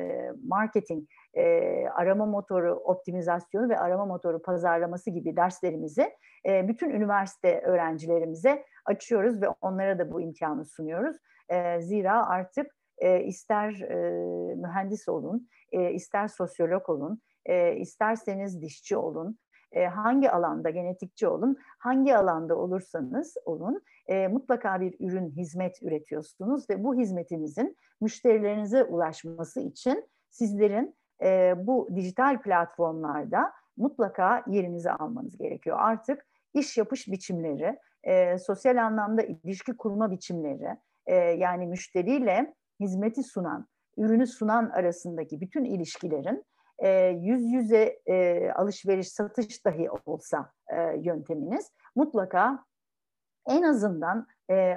marketing, 0.45 1.09
e, 1.35 1.85
arama 1.89 2.27
motoru 2.27 2.75
optimizasyonu 2.75 3.69
ve 3.69 3.79
arama 3.79 4.07
motoru 4.07 4.43
pazarlaması 4.43 5.11
gibi 5.11 5.37
derslerimizi 5.37 6.11
e, 6.47 6.69
bütün 6.69 6.91
üniversite 6.91 7.61
öğrencilerimize 7.61 8.65
açıyoruz 8.85 9.43
ve 9.43 9.47
onlara 9.61 9.99
da 9.99 10.13
bu 10.13 10.21
imkanı 10.21 10.65
sunuyoruz. 10.65 11.17
E, 11.49 11.81
zira 11.81 12.27
artık 12.27 12.77
e, 12.99 13.25
ister 13.25 13.81
e, 13.81 14.55
mühendis 14.55 15.09
olun, 15.09 15.49
e, 15.73 15.93
ister 15.93 16.29
sosyolog 16.29 16.89
olun, 16.89 17.21
e, 17.47 17.77
isterseniz 17.77 18.63
dişçi 18.63 18.97
olun, 18.97 19.39
e, 19.73 19.87
hangi 19.87 20.31
alanda 20.31 20.71
genetikçi 20.71 21.29
olun, 21.29 21.57
hangi 21.79 22.17
alanda 22.17 22.57
olursanız 22.57 23.35
olun 23.45 23.83
e, 24.07 24.29
mutlaka 24.29 24.81
bir 24.81 24.95
ürün, 25.01 25.31
hizmet 25.31 25.83
üretiyorsunuz 25.83 26.71
ve 26.71 26.85
bu 26.85 26.95
hizmetinizin 26.95 27.77
müşterilerinize 28.01 28.85
ulaşması 28.85 29.61
için 29.61 30.09
sizlerin 30.31 30.97
e, 31.23 31.55
bu 31.67 31.89
dijital 31.97 32.43
platformlarda 32.43 33.53
mutlaka 33.77 34.45
yerinizi 34.47 34.91
almanız 34.91 35.39
gerekiyor. 35.39 35.77
Artık 35.81 36.27
iş 36.55 36.79
yapış 36.79 37.09
biçimleri, 37.09 37.79
e, 38.03 38.39
sosyal 38.39 38.85
anlamda 38.85 39.23
ilişki 39.23 39.77
kurma 39.77 40.11
biçimleri, 40.11 40.77
e, 41.09 41.15
yani 41.15 41.67
müşteriyle 41.67 42.55
hizmeti 42.81 43.23
sunan, 43.23 43.67
ürünü 43.97 44.27
sunan 44.27 44.71
arasındaki 44.71 45.41
bütün 45.41 45.65
ilişkilerin 45.65 46.45
e, 46.79 46.89
yüz 47.09 47.53
yüze 47.53 47.99
e, 48.07 48.51
alışveriş, 48.51 49.09
satış 49.09 49.65
dahi 49.65 49.91
olsa 49.91 50.53
yönteminiz 50.97 51.71
mutlaka 51.97 52.65
en 53.47 53.63
azından 53.63 54.27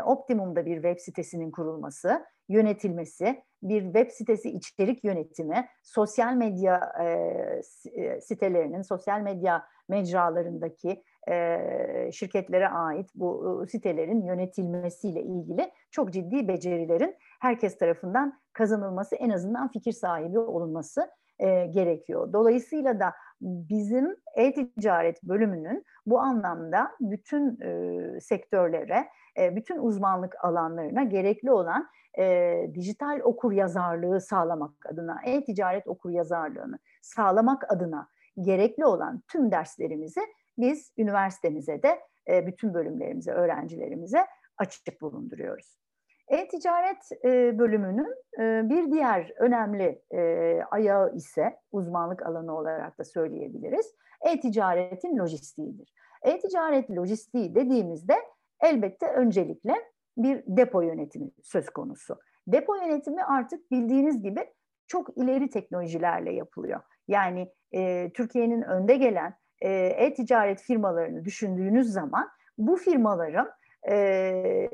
optimumda 0.05 0.65
bir 0.65 0.75
web 0.75 0.99
sitesinin 0.99 1.51
kurulması, 1.51 2.25
yönetilmesi, 2.49 3.43
bir 3.63 3.83
web 3.83 4.09
sitesi 4.11 4.49
içerik 4.49 5.03
yönetimi, 5.03 5.67
sosyal 5.83 6.33
medya 6.33 6.93
e, 7.01 8.19
sitelerinin, 8.21 8.81
sosyal 8.81 9.21
medya 9.21 9.65
mecralarındaki 9.89 11.03
e, 11.29 12.11
şirketlere 12.11 12.69
ait 12.69 13.09
bu 13.15 13.63
sitelerin 13.71 14.25
yönetilmesiyle 14.25 15.21
ilgili 15.21 15.71
çok 15.91 16.13
ciddi 16.13 16.47
becerilerin 16.47 17.15
herkes 17.41 17.77
tarafından 17.77 18.39
kazanılması, 18.53 19.15
en 19.15 19.29
azından 19.29 19.71
fikir 19.71 19.91
sahibi 19.91 20.39
olunması 20.39 21.09
e, 21.39 21.65
gerekiyor. 21.65 22.33
Dolayısıyla 22.33 22.99
da 22.99 23.13
bizim 23.41 24.15
e-ticaret 24.35 25.23
bölümünün 25.23 25.85
bu 26.05 26.19
anlamda 26.19 26.91
bütün 26.99 27.61
e, 27.61 28.19
sektörlere, 28.19 29.07
e, 29.37 29.55
bütün 29.55 29.77
uzmanlık 29.77 30.45
alanlarına 30.45 31.03
gerekli 31.03 31.51
olan 31.51 31.89
e, 32.17 32.55
dijital 32.73 33.19
okur 33.23 33.51
yazarlığı 33.51 34.21
sağlamak 34.21 34.85
adına, 34.85 35.21
e-ticaret 35.25 35.87
okur 35.87 36.09
yazarlığını 36.09 36.79
sağlamak 37.01 37.73
adına 37.73 38.07
gerekli 38.41 38.85
olan 38.85 39.21
tüm 39.27 39.51
derslerimizi 39.51 40.21
biz 40.57 40.93
üniversitemize 40.97 41.83
de 41.83 41.99
e, 42.27 42.47
bütün 42.47 42.73
bölümlerimize, 42.73 43.31
öğrencilerimize 43.31 44.25
açık 44.57 45.01
bulunduruyoruz. 45.01 45.81
E-ticaret 46.27 47.11
e, 47.25 47.59
bölümünün 47.59 48.15
e, 48.39 48.69
bir 48.69 48.91
diğer 48.91 49.33
önemli 49.39 50.01
e, 50.13 50.61
ayağı 50.71 51.15
ise 51.15 51.59
uzmanlık 51.71 52.25
alanı 52.25 52.57
olarak 52.57 52.99
da 52.99 53.03
söyleyebiliriz. 53.03 53.95
E-ticaretin 54.21 55.17
lojistiğidir. 55.17 55.93
E-ticaret 56.23 56.89
lojistiği 56.89 57.55
dediğimizde 57.55 58.15
elbette 58.61 59.07
öncelikle 59.07 59.75
bir 60.17 60.43
depo 60.47 60.81
yönetimi 60.81 61.31
söz 61.43 61.69
konusu. 61.69 62.19
Depo 62.47 62.75
yönetimi 62.75 63.23
artık 63.23 63.71
bildiğiniz 63.71 64.21
gibi 64.21 64.49
çok 64.87 65.17
ileri 65.17 65.49
teknolojilerle 65.49 66.33
yapılıyor. 66.33 66.81
Yani 67.07 67.51
e, 67.71 68.11
Türkiye'nin 68.13 68.61
önde 68.61 68.95
gelen 68.95 69.33
e-ticaret 69.61 70.61
firmalarını 70.61 71.25
düşündüğünüz 71.25 71.91
zaman 71.91 72.29
bu 72.57 72.75
firmaların 72.75 73.51
e, 73.89 74.69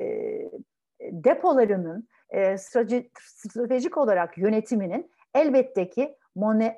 depolarının 1.00 2.08
e, 2.30 2.58
stratejik 2.58 3.98
olarak 3.98 4.38
yönetiminin 4.38 5.10
elbette 5.34 5.90
ki 5.90 6.16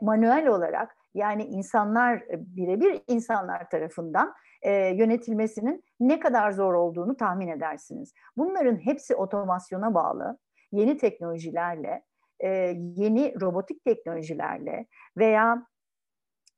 manuel 0.01 0.47
olarak 0.47 0.97
yani 1.15 1.45
insanlar 1.45 2.17
e, 2.17 2.57
birebir 2.57 3.03
insanlar 3.09 3.71
tarafından 3.71 4.35
e, 4.63 4.73
yönetilmesinin 4.73 5.85
ne 6.01 6.21
kadar 6.21 6.53
zor 6.53 6.75
olduğunu 6.75 7.17
tahmin 7.17 7.49
edersiniz. 7.49 8.13
Bunların 8.37 8.77
hepsi 8.77 9.15
otomasyona 9.15 9.95
bağlı, 9.95 10.39
yeni 10.73 10.97
teknolojilerle, 10.97 12.03
e, 12.41 12.49
yeni 12.97 13.41
robotik 13.41 13.85
teknolojilerle 13.85 14.87
veya 15.17 15.67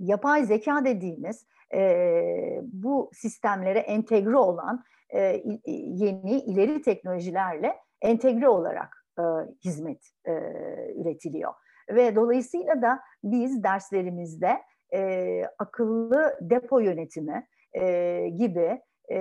yapay 0.00 0.44
zeka 0.44 0.84
dediğimiz 0.84 1.46
e, 1.74 2.60
bu 2.62 3.10
sistemlere 3.12 3.78
entegre 3.78 4.36
olan 4.36 4.84
e, 5.14 5.42
yeni 5.64 6.40
ileri 6.40 6.82
teknolojilerle 6.82 7.76
entegre 8.02 8.48
olarak 8.48 9.06
e, 9.18 9.22
hizmet 9.64 10.10
e, 10.24 10.32
üretiliyor. 10.96 11.52
Ve 11.90 12.16
dolayısıyla 12.16 12.82
da 12.82 13.00
biz 13.24 13.62
derslerimizde 13.62 14.62
e, 14.94 15.42
akıllı 15.58 16.38
depo 16.40 16.80
yönetimi 16.80 17.46
e, 17.74 18.28
gibi 18.28 18.80
e, 19.10 19.20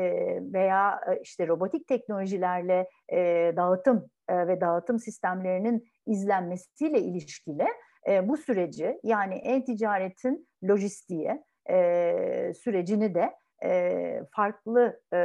veya 0.53 1.01
işte 1.21 1.47
robotik 1.47 1.87
teknolojilerle 1.87 2.89
e, 3.11 3.53
dağıtım 3.55 4.09
e, 4.29 4.47
ve 4.47 4.61
dağıtım 4.61 4.99
sistemlerinin 4.99 5.87
izlenmesiyle 6.07 6.99
ilişkili 6.99 7.67
e, 8.07 8.27
bu 8.27 8.37
süreci 8.37 8.99
yani 9.03 9.35
e-ticaretin 9.35 10.47
lojistiği 10.63 11.43
e, 11.69 12.53
sürecini 12.53 13.15
de 13.15 13.33
e, 13.63 14.21
farklı 14.31 15.01
e, 15.13 15.17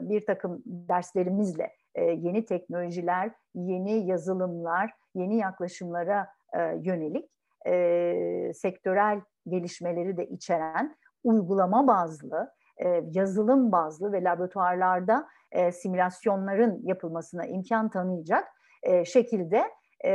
bir 0.00 0.26
takım 0.26 0.62
derslerimizle 0.66 1.72
e, 1.94 2.04
yeni 2.04 2.44
teknolojiler, 2.44 3.30
yeni 3.54 4.06
yazılımlar, 4.06 4.90
yeni 5.14 5.36
yaklaşımlara 5.36 6.28
e, 6.54 6.60
yönelik 6.82 7.30
e, 7.66 8.52
sektörel 8.54 9.20
gelişmeleri 9.48 10.16
de 10.16 10.26
içeren 10.26 10.96
uygulama 11.24 11.86
bazlı, 11.86 12.50
e, 12.84 13.02
yazılım 13.12 13.72
bazlı 13.72 14.12
ve 14.12 14.24
laboratuvarlarda 14.24 15.28
e, 15.52 15.72
simülasyonların 15.72 16.80
yapılmasına 16.84 17.46
imkan 17.46 17.90
tanıyacak 17.90 18.48
e, 18.82 19.04
şekilde 19.04 19.64
e, 20.04 20.10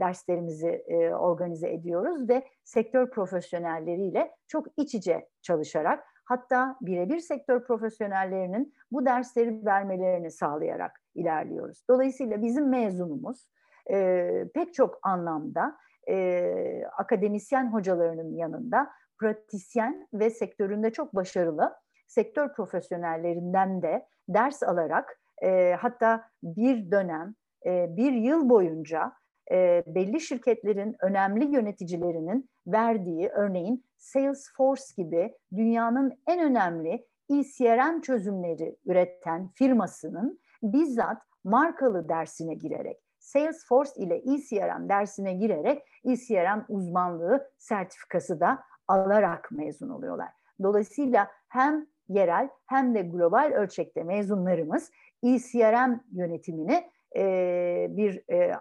derslerimizi 0.00 0.68
e, 0.68 1.14
organize 1.14 1.72
ediyoruz 1.72 2.28
ve 2.28 2.42
sektör 2.64 3.10
profesyonelleriyle 3.10 4.30
çok 4.48 4.66
iç 4.76 4.94
içe 4.94 5.28
çalışarak 5.42 6.04
hatta 6.24 6.76
birebir 6.80 7.18
sektör 7.18 7.64
profesyonellerinin 7.64 8.74
bu 8.92 9.06
dersleri 9.06 9.64
vermelerini 9.66 10.30
sağlayarak 10.30 11.00
ilerliyoruz. 11.14 11.84
Dolayısıyla 11.90 12.42
bizim 12.42 12.68
mezunumuz 12.68 13.48
e, 13.90 14.28
pek 14.54 14.74
çok 14.74 14.98
anlamda 15.02 15.76
e, 16.08 16.84
akademisyen 16.98 17.72
hocalarının 17.72 18.34
yanında 18.34 18.90
pratisyen 19.18 20.08
ve 20.12 20.30
sektöründe 20.30 20.90
çok 20.90 21.14
başarılı 21.14 21.74
sektör 22.14 22.52
profesyonellerinden 22.54 23.82
de 23.82 24.06
ders 24.28 24.62
alarak 24.62 25.20
e, 25.42 25.76
hatta 25.80 26.24
bir 26.42 26.90
dönem 26.90 27.34
e, 27.66 27.96
bir 27.96 28.12
yıl 28.12 28.48
boyunca 28.48 29.12
e, 29.52 29.82
belli 29.86 30.20
şirketlerin 30.20 30.96
önemli 31.00 31.44
yöneticilerinin 31.54 32.50
verdiği 32.66 33.28
örneğin 33.28 33.84
Salesforce 33.96 34.82
gibi 34.96 35.34
dünyanın 35.56 36.12
en 36.26 36.40
önemli 36.40 37.06
ECRM 37.30 38.00
çözümleri 38.00 38.76
üreten 38.86 39.48
firmasının 39.48 40.40
bizzat 40.62 41.22
markalı 41.44 42.08
dersine 42.08 42.54
girerek 42.54 43.02
Salesforce 43.18 43.92
ile 43.96 44.16
ECRM 44.16 44.88
dersine 44.88 45.34
girerek 45.34 45.82
ECRM 46.04 46.64
uzmanlığı 46.68 47.50
sertifikası 47.58 48.40
da 48.40 48.58
alarak 48.88 49.48
mezun 49.52 49.88
oluyorlar. 49.88 50.28
Dolayısıyla 50.62 51.28
hem 51.48 51.86
yerel 52.08 52.48
hem 52.66 52.94
de 52.94 53.02
global 53.02 53.52
ölçekte 53.54 54.02
mezunlarımız 54.02 54.90
ECRM 55.22 56.00
yönetimini 56.12 56.90
e, 57.16 57.86
bir 57.90 58.32
e, 58.32 58.56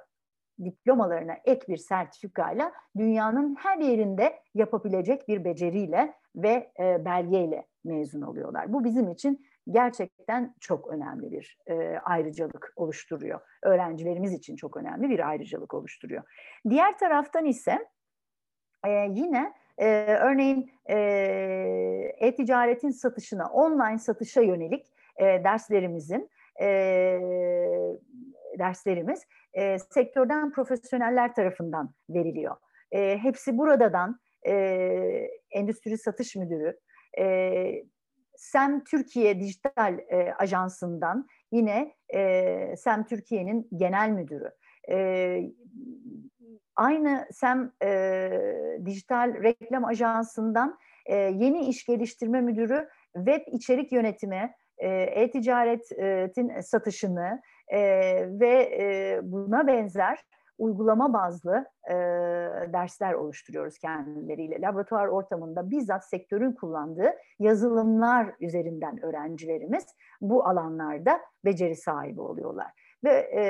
diplomalarına 0.64 1.38
ek 1.46 1.68
bir 1.68 1.78
sertifikayla 1.78 2.72
dünyanın 2.98 3.56
her 3.56 3.78
yerinde 3.78 4.40
yapabilecek 4.54 5.28
bir 5.28 5.46
beceriyle 5.46 6.14
ve 6.36 6.72
e, 6.80 7.06
belgeyle 7.06 7.68
mezun 7.84 8.22
oluyorlar. 8.22 8.74
Bu 8.74 8.84
bizim 8.84 9.10
için 9.10 9.46
gerçekten 9.70 10.56
çok 10.60 10.88
önemli 10.88 11.32
bir 11.32 11.58
e, 11.68 11.98
ayrıcalık 11.98 12.74
oluşturuyor. 12.76 13.40
Öğrencilerimiz 13.64 14.34
için 14.34 14.56
çok 14.56 14.78
önemli 14.78 15.10
bir 15.10 15.30
ayrıcalık 15.30 15.74
oluşturuyor. 15.74 16.24
Diğer 16.70 16.98
taraftan 16.98 17.46
ise 17.46 17.88
e, 18.88 18.90
yine 18.92 19.54
e, 19.78 19.88
örneğin 20.22 20.72
e-ticaretin 22.20 22.90
satışına, 22.90 23.48
online 23.48 24.00
satışa 24.00 24.42
yönelik 24.42 24.86
e, 25.18 25.26
derslerimizin 25.26 26.30
e, 26.62 26.68
derslerimiz 28.60 29.26
e, 29.54 29.80
sektörden 29.80 30.52
profesyoneller 30.52 31.36
tarafından 31.36 31.94
veriliyor. 32.10 32.56
E, 32.92 33.18
hepsi 33.18 33.58
buradan 33.58 34.20
e, 34.48 34.54
Endüstri 35.52 35.98
Satış 35.98 36.36
Müdürü, 36.36 36.80
e, 37.20 37.84
SEM 38.36 38.84
Türkiye 38.84 39.40
Dijital 39.40 40.00
e, 40.10 40.34
Ajansı'ndan 40.34 41.28
yine 41.52 41.96
e, 42.16 42.76
SEM 42.78 43.06
Türkiye'nin 43.06 43.70
genel 43.78 44.10
müdürü. 44.10 44.52
E, 44.90 45.38
aynı 46.82 47.28
SEM 47.32 47.72
e, 47.84 48.32
Dijital 48.86 49.44
Reklam 49.44 49.86
Ajansı'ndan 49.86 50.78
e, 51.06 51.16
yeni 51.16 51.68
iş 51.68 51.86
geliştirme 51.86 52.42
müdürü 52.42 52.90
web 53.14 53.42
içerik 53.48 53.92
yönetimi, 53.92 54.56
e, 54.78 54.90
e-ticaretin 54.90 56.62
satışını 56.62 57.42
e, 57.68 57.80
ve 58.40 58.78
e, 58.80 59.20
buna 59.24 59.68
benzer 59.68 60.20
uygulama 60.58 61.14
bazlı 61.14 61.66
e, 61.90 61.94
dersler 62.74 63.14
oluşturuyoruz 63.14 63.78
kendileriyle. 63.78 64.62
Laboratuvar 64.62 65.08
ortamında 65.08 65.72
bizzat 65.72 66.10
sektörün 66.10 66.52
kullandığı 66.52 67.12
yazılımlar 67.40 68.34
üzerinden 68.40 69.06
öğrencilerimiz 69.06 69.86
bu 70.22 70.48
alanlarda 70.48 71.20
beceri 71.46 71.76
sahibi 71.76 72.22
oluyorlar. 72.22 72.81
Ve 73.04 73.12
e, 73.36 73.44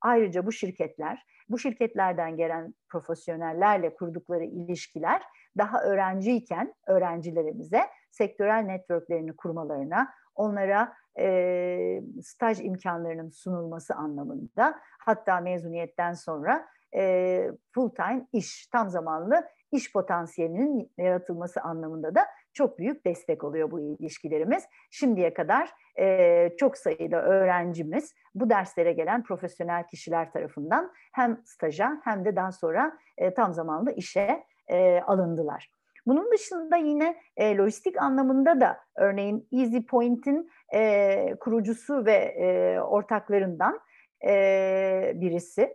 ayrıca 0.00 0.46
bu 0.46 0.52
şirketler, 0.52 1.26
bu 1.48 1.58
şirketlerden 1.58 2.36
gelen 2.36 2.74
profesyonellerle 2.88 3.94
kurdukları 3.94 4.44
ilişkiler 4.44 5.22
daha 5.58 5.82
öğrenciyken 5.82 6.74
öğrencilerimize 6.86 7.80
sektörel 8.10 8.62
networklerini 8.62 9.36
kurmalarına, 9.36 10.08
onlara 10.34 10.92
e, 11.18 12.02
staj 12.22 12.60
imkanlarının 12.60 13.28
sunulması 13.28 13.94
anlamında 13.94 14.80
hatta 14.98 15.40
mezuniyetten 15.40 16.12
sonra 16.12 16.68
e, 16.94 17.50
full 17.74 17.90
time 17.90 18.26
iş, 18.32 18.66
tam 18.66 18.90
zamanlı 18.90 19.48
iş 19.72 19.92
potansiyelinin 19.92 20.92
yaratılması 20.98 21.60
anlamında 21.60 22.14
da 22.14 22.26
çok 22.52 22.78
büyük 22.78 23.06
destek 23.06 23.44
oluyor 23.44 23.70
bu 23.70 23.80
ilişkilerimiz. 23.80 24.64
Şimdiye 24.90 25.34
kadar 25.34 25.70
e, 25.98 26.56
çok 26.58 26.76
sayıda 26.76 27.22
öğrencimiz 27.22 28.14
bu 28.34 28.50
derslere 28.50 28.92
gelen 28.92 29.22
profesyonel 29.22 29.86
kişiler 29.86 30.32
tarafından 30.32 30.92
hem 31.12 31.40
staja 31.44 32.00
hem 32.04 32.24
de 32.24 32.36
daha 32.36 32.52
sonra 32.52 32.98
e, 33.18 33.34
tam 33.34 33.52
zamanlı 33.52 33.92
işe 33.92 34.44
e, 34.68 35.00
alındılar. 35.00 35.70
Bunun 36.06 36.32
dışında 36.32 36.76
yine 36.76 37.16
e, 37.36 37.56
lojistik 37.56 38.02
anlamında 38.02 38.60
da 38.60 38.78
örneğin 38.96 39.48
Easy 39.52 39.78
Point'in 39.78 40.50
e, 40.74 41.34
kurucusu 41.40 42.04
ve 42.04 42.14
e, 42.14 42.80
ortaklarından 42.80 43.80
e, 44.26 45.12
birisi 45.14 45.74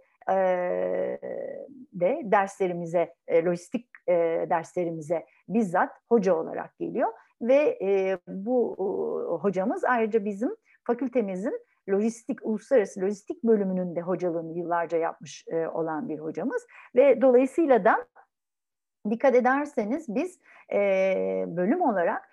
de 1.94 2.22
derslerimize, 2.24 3.16
lojistik 3.32 3.90
derslerimize 4.50 5.26
bizzat 5.48 5.92
hoca 6.10 6.36
olarak 6.36 6.78
geliyor. 6.80 7.14
Ve 7.42 7.78
bu 8.28 8.76
hocamız 9.42 9.84
ayrıca 9.84 10.26
bizim 10.26 10.56
fakültemizin 10.84 11.60
lojistik, 11.90 12.40
uluslararası 12.46 13.02
lojistik 13.02 13.44
bölümünün 13.44 13.96
de 13.96 14.02
hocalığını 14.02 14.54
yıllarca 14.54 14.98
yapmış 14.98 15.46
olan 15.74 16.10
bir 16.10 16.20
hocamız. 16.20 16.68
Ve 16.96 17.22
dolayısıyla 17.22 17.86
da 17.86 18.08
dikkat 19.10 19.36
ederseniz 19.36 20.16
biz 20.16 20.40
bölüm 21.58 21.82
olarak 21.82 22.30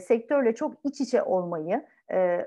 sektörle 0.00 0.54
çok 0.54 0.74
iç 0.84 1.00
içe 1.00 1.22
olmayı 1.22 1.86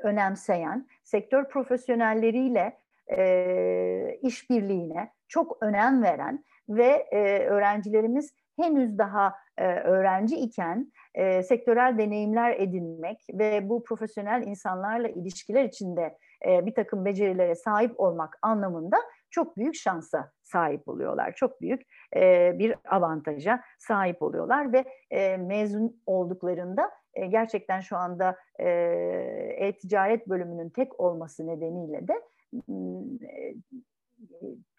önemseyen, 0.04 0.88
sektör 1.04 1.50
profesyonelleriyle 1.50 2.78
e, 3.17 4.19
işbirliğine 4.22 5.12
çok 5.28 5.63
önem 5.63 6.04
veren 6.04 6.43
ve 6.69 7.08
e, 7.12 7.45
öğrencilerimiz 7.45 8.34
henüz 8.60 8.98
daha 8.98 9.36
e, 9.58 9.65
öğrenci 9.65 10.36
iken 10.36 10.91
e, 11.15 11.43
sektörel 11.43 11.98
deneyimler 11.98 12.56
edinmek 12.60 13.28
ve 13.34 13.69
bu 13.69 13.84
profesyonel 13.84 14.43
insanlarla 14.48 15.08
ilişkiler 15.08 15.63
içinde 15.63 16.17
e, 16.48 16.65
bir 16.65 16.74
takım 16.74 17.06
becerilere 17.06 17.56
sahip 17.56 18.00
olmak 18.00 18.38
anlamında 18.41 18.98
çok 19.32 19.58
büyük 19.58 19.76
şansa 19.76 20.32
sahip 20.43 20.88
oluyorlar. 20.88 21.34
Çok 21.36 21.62
büyük 21.62 21.82
e, 22.15 22.54
bir 22.60 22.76
avantaja 22.89 23.63
sahip 23.80 24.22
oluyorlar 24.22 24.74
ve 24.74 24.86
e, 25.12 25.38
mezun 25.38 26.02
olduklarında 26.06 26.91
e, 27.13 27.26
gerçekten 27.26 27.80
şu 27.80 27.98
anda 27.98 28.38
e-ticaret 28.60 30.28
bölümünün 30.28 30.69
tek 30.69 31.00
olması 31.00 31.48
nedeniyle 31.48 32.08
de 32.08 32.22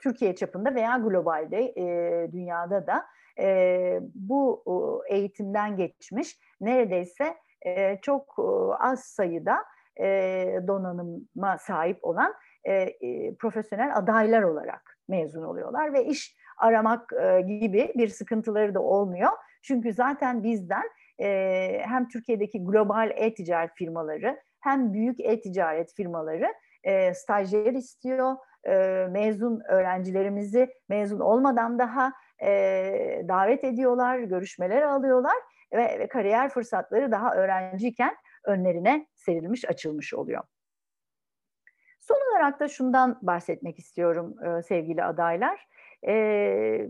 Türkiye 0.02 0.34
çapında 0.34 0.74
veya 0.74 0.96
globalde 0.96 1.72
e, 1.76 2.32
dünyada 2.32 2.86
da 2.86 3.04
e, 3.40 3.98
bu 4.14 4.64
e, 5.10 5.14
eğitimden 5.16 5.76
geçmiş 5.76 6.38
neredeyse 6.60 7.36
e, 7.66 7.98
çok 8.02 8.36
e, 8.38 8.42
az 8.84 9.00
sayıda 9.00 9.64
e, 10.00 10.06
donanıma 10.66 11.58
sahip 11.58 12.04
olan 12.04 12.34
e, 12.64 12.72
e, 12.74 13.34
profesyonel 13.34 13.96
adaylar 13.96 14.42
olarak 14.42 14.98
mezun 15.08 15.42
oluyorlar 15.42 15.92
ve 15.92 16.04
iş 16.04 16.36
aramak 16.58 17.12
e, 17.12 17.40
gibi 17.40 17.92
bir 17.96 18.08
sıkıntıları 18.08 18.74
da 18.74 18.80
olmuyor. 18.80 19.30
Çünkü 19.62 19.92
zaten 19.92 20.42
bizden 20.42 20.84
e, 21.20 21.82
hem 21.84 22.08
Türkiye'deki 22.08 22.64
global 22.64 23.10
e-ticaret 23.14 23.70
firmaları 23.74 24.40
hem 24.60 24.92
büyük 24.92 25.20
e-ticaret 25.20 25.94
firmaları 25.96 26.52
e, 26.84 27.14
stajyer 27.14 27.72
istiyor. 27.72 28.36
E, 28.64 29.06
mezun 29.10 29.60
öğrencilerimizi 29.68 30.74
mezun 30.88 31.20
olmadan 31.20 31.78
daha 31.78 32.12
e, 32.42 33.24
davet 33.28 33.64
ediyorlar, 33.64 34.18
görüşmeler 34.18 34.82
alıyorlar 34.82 35.36
ve, 35.72 35.98
ve 35.98 36.08
kariyer 36.08 36.48
fırsatları 36.48 37.12
daha 37.12 37.34
öğrenciyken 37.34 38.16
önlerine 38.44 39.06
serilmiş, 39.14 39.68
açılmış 39.68 40.14
oluyor. 40.14 40.42
Son 42.00 42.18
olarak 42.30 42.60
da 42.60 42.68
şundan 42.68 43.18
bahsetmek 43.22 43.78
istiyorum 43.78 44.36
e, 44.44 44.62
sevgili 44.62 45.04
adaylar. 45.04 45.68
E, 46.06 46.88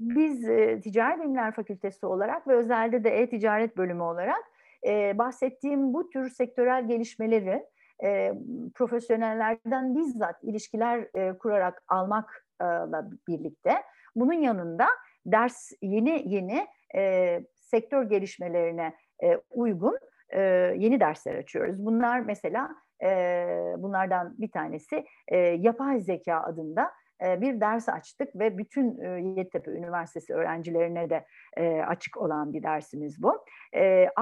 biz 0.00 0.48
e, 0.48 0.80
Ticaret 0.80 1.18
Bilimler 1.20 1.52
Fakültesi 1.52 2.06
olarak 2.06 2.48
ve 2.48 2.56
özellikle 2.56 3.04
de 3.04 3.10
E-Ticaret 3.10 3.76
Bölümü 3.76 4.02
olarak 4.02 4.44
e, 4.86 5.18
bahsettiğim 5.18 5.94
bu 5.94 6.10
tür 6.10 6.30
sektörel 6.30 6.88
gelişmeleri 6.88 7.66
e, 8.04 8.32
profesyonellerden 8.74 9.94
bizzat 9.94 10.44
ilişkiler 10.44 11.08
e, 11.14 11.38
kurarak 11.38 11.82
almakla 11.88 13.10
birlikte 13.28 13.72
bunun 14.16 14.32
yanında 14.32 14.86
ders 15.26 15.72
yeni 15.82 16.22
yeni 16.26 16.66
e, 16.96 17.40
sektör 17.54 18.02
gelişmelerine 18.02 18.94
e, 19.22 19.36
uygun 19.50 19.98
e, 20.30 20.40
yeni 20.76 21.00
dersler 21.00 21.34
açıyoruz. 21.34 21.84
Bunlar 21.84 22.20
mesela 22.20 22.70
e, 23.02 23.08
bunlardan 23.78 24.34
bir 24.38 24.50
tanesi 24.50 25.04
e, 25.28 25.36
yapay 25.36 26.00
zeka 26.00 26.40
adında 26.40 26.90
bir 27.22 27.60
ders 27.60 27.88
açtık 27.88 28.36
ve 28.36 28.58
bütün 28.58 29.02
Yeditepe 29.36 29.70
Üniversitesi 29.70 30.34
öğrencilerine 30.34 31.10
de 31.10 31.26
açık 31.86 32.16
olan 32.16 32.52
bir 32.52 32.62
dersimiz 32.62 33.22
bu. 33.22 33.44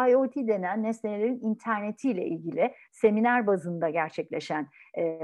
IoT 0.09 0.37
denen 0.37 0.83
nesnelerin 0.83 1.41
internetiyle 1.41 2.27
ilgili 2.27 2.75
seminer 2.93 3.47
bazında 3.47 3.91
gerçekleşen 3.91 4.69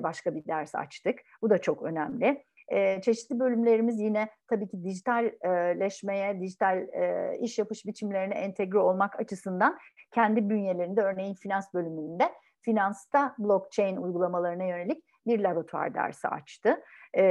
başka 0.03 0.35
bir 0.35 0.47
ders 0.47 0.75
açtık. 0.75 1.19
Bu 1.43 1.51
da 1.51 1.59
çok 1.59 1.83
önemli. 1.83 2.45
E, 2.69 3.01
çeşitli 3.01 3.39
bölümlerimiz 3.39 4.01
yine 4.01 4.29
tabii 4.49 4.69
ki 4.69 4.85
dijitalleşmeye, 4.85 6.41
dijital 6.41 6.79
e, 6.79 7.39
iş 7.41 7.59
yapış 7.59 7.87
biçimlerine 7.87 8.35
entegre 8.35 8.79
olmak 8.79 9.21
açısından 9.21 9.79
kendi 10.11 10.51
bünyelerinde 10.51 11.03
örneğin 11.03 11.35
finans 11.35 11.75
bölümünde 11.75 12.33
finansta 12.61 13.35
blockchain 13.39 13.97
uygulamalarına 13.97 14.65
yönelik 14.65 15.05
bir 15.27 15.41
laboratuvar 15.41 15.95
dersi 15.95 16.29
açtı. 16.29 16.83
E, 17.15 17.25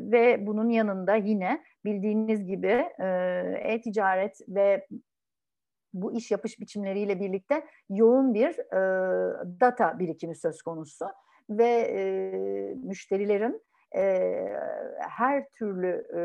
ve 0.00 0.46
bunun 0.46 0.68
yanında 0.68 1.14
yine 1.14 1.64
bildiğiniz 1.84 2.46
gibi 2.46 2.84
e-ticaret 3.62 4.40
ve 4.48 4.86
bu 5.94 6.16
iş 6.16 6.30
yapış 6.30 6.60
biçimleriyle 6.60 7.20
birlikte 7.20 7.66
yoğun 7.90 8.34
bir 8.34 8.58
e, 8.58 8.80
data 9.60 9.98
birikimi 9.98 10.36
söz 10.36 10.62
konusu 10.62 11.06
ve 11.50 11.68
e, 11.68 12.00
müşterilerin 12.84 13.62
e, 13.96 14.32
her 15.08 15.48
türlü 15.48 16.06
e, 16.16 16.20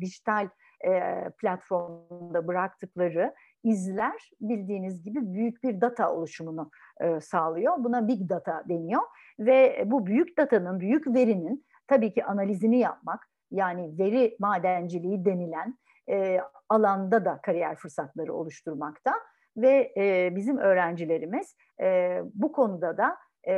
dijital 0.00 0.48
e, 0.86 1.00
platformda 1.38 2.46
bıraktıkları 2.46 3.34
izler 3.64 4.30
bildiğiniz 4.40 5.02
gibi 5.02 5.32
büyük 5.32 5.62
bir 5.62 5.80
data 5.80 6.14
oluşumunu 6.14 6.70
e, 7.00 7.20
sağlıyor. 7.20 7.84
Buna 7.84 8.08
big 8.08 8.30
data 8.30 8.64
deniyor 8.68 9.02
ve 9.38 9.82
bu 9.86 10.06
büyük 10.06 10.38
datanın, 10.38 10.80
büyük 10.80 11.06
verinin 11.06 11.64
tabii 11.86 12.12
ki 12.12 12.24
analizini 12.24 12.78
yapmak 12.78 13.28
yani 13.50 13.98
veri 13.98 14.36
madenciliği 14.38 15.24
denilen 15.24 15.78
e, 16.10 16.40
alanda 16.68 17.24
da 17.24 17.40
kariyer 17.42 17.76
fırsatları 17.76 18.34
oluşturmakta 18.34 19.12
ve 19.56 19.92
e, 19.96 20.36
bizim 20.36 20.58
öğrencilerimiz 20.58 21.56
e, 21.80 22.18
bu 22.34 22.52
konuda 22.52 22.96
da 22.96 23.16
e, 23.46 23.54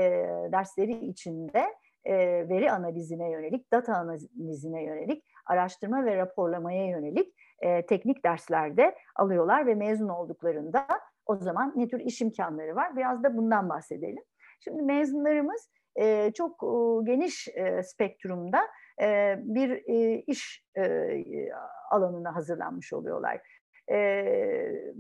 dersleri 0.53 0.93
içinde 0.93 1.65
e, 2.05 2.17
veri 2.49 2.73
analizine 2.73 3.31
yönelik, 3.31 3.73
data 3.73 3.95
analizine 3.95 4.85
yönelik, 4.85 5.25
araştırma 5.47 6.05
ve 6.05 6.17
raporlamaya 6.17 6.87
yönelik 6.87 7.35
e, 7.61 7.87
teknik 7.87 8.25
derslerde 8.25 8.95
alıyorlar 9.17 9.67
ve 9.67 9.75
mezun 9.75 10.09
olduklarında 10.09 10.87
o 11.27 11.37
zaman 11.37 11.73
ne 11.77 11.89
tür 11.89 12.01
iş 12.01 12.21
imkanları 12.21 12.77
var? 12.77 12.97
Biraz 12.97 13.23
da 13.23 13.37
bundan 13.37 13.69
bahsedelim. 13.69 14.25
Şimdi 14.61 14.83
mezunlarımız 14.83 15.71
e, 15.97 16.33
çok 16.33 16.63
e, 16.63 17.05
geniş 17.05 17.49
e, 17.49 17.83
spektrumda 17.83 18.61
e, 19.03 19.37
bir 19.39 19.71
e, 19.71 20.23
iş 20.27 20.65
e, 20.77 20.83
alanına 21.91 22.35
hazırlanmış 22.35 22.93
oluyorlar. 22.93 23.41
E, 23.93 24.25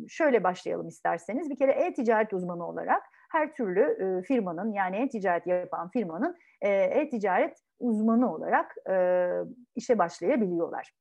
şöyle 0.08 0.44
başlayalım 0.44 0.88
isterseniz. 0.88 1.50
Bir 1.50 1.56
kere 1.56 1.72
e-ticaret 1.72 2.32
uzmanı 2.32 2.68
olarak 2.68 3.02
her 3.32 3.54
türlü 3.54 3.80
e, 3.80 4.22
firmanın 4.22 4.72
yani 4.72 4.96
e-ticaret 4.96 5.46
yapan 5.46 5.90
firmanın 5.90 6.36
e, 6.60 6.70
e-ticaret 6.70 7.58
uzmanı 7.78 8.34
olarak 8.34 8.74
e, 8.90 9.28
işe 9.76 9.98
başlayabiliyorlar. 9.98 10.92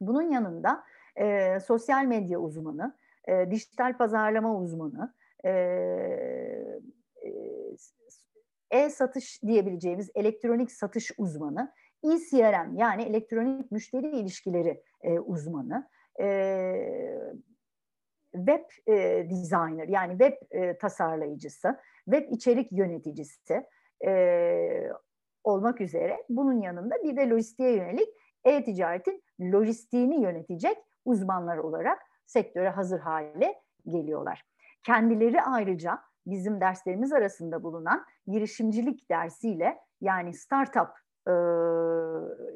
Bunun 0.00 0.30
yanında 0.30 0.84
e, 1.16 1.58
sosyal 1.60 2.04
medya 2.04 2.38
uzmanı, 2.38 2.96
e, 3.28 3.50
dijital 3.50 3.96
pazarlama 3.96 4.56
uzmanı, 4.56 5.14
e, 5.44 6.80
e-satış 8.70 9.42
diyebileceğimiz 9.42 10.10
elektronik 10.14 10.72
satış 10.72 11.10
uzmanı, 11.18 11.72
ECRM 12.04 12.76
yani 12.76 13.02
elektronik 13.02 13.72
müşteri 13.72 14.10
ilişkileri 14.10 14.82
e, 15.02 15.18
uzmanı, 15.18 15.88
e, 16.20 16.26
web 18.32 18.64
e, 18.86 19.26
designer 19.30 19.88
yani 19.88 20.10
web 20.10 20.32
e, 20.50 20.78
tasarlayıcısı, 20.78 21.76
web 22.04 22.32
içerik 22.32 22.72
yöneticisi 22.72 23.66
e, 24.06 24.90
olmak 25.44 25.80
üzere. 25.80 26.24
Bunun 26.28 26.60
yanında 26.60 26.94
bir 27.04 27.16
de 27.16 27.28
lojistiğe 27.28 27.76
yönelik 27.76 28.08
e-ticaretin 28.44 29.22
lojistiğini 29.40 30.22
yönetecek 30.22 30.76
uzmanlar 31.04 31.58
olarak 31.58 31.98
sektöre 32.26 32.68
hazır 32.68 33.00
hale 33.00 33.54
geliyorlar. 33.86 34.44
Kendileri 34.82 35.42
ayrıca 35.42 35.98
bizim 36.26 36.60
derslerimiz 36.60 37.12
arasında 37.12 37.62
bulunan 37.62 38.04
girişimcilik 38.26 39.10
dersiyle 39.10 39.78
yani 40.00 40.34
startup 40.34 40.88
e, 41.26 41.34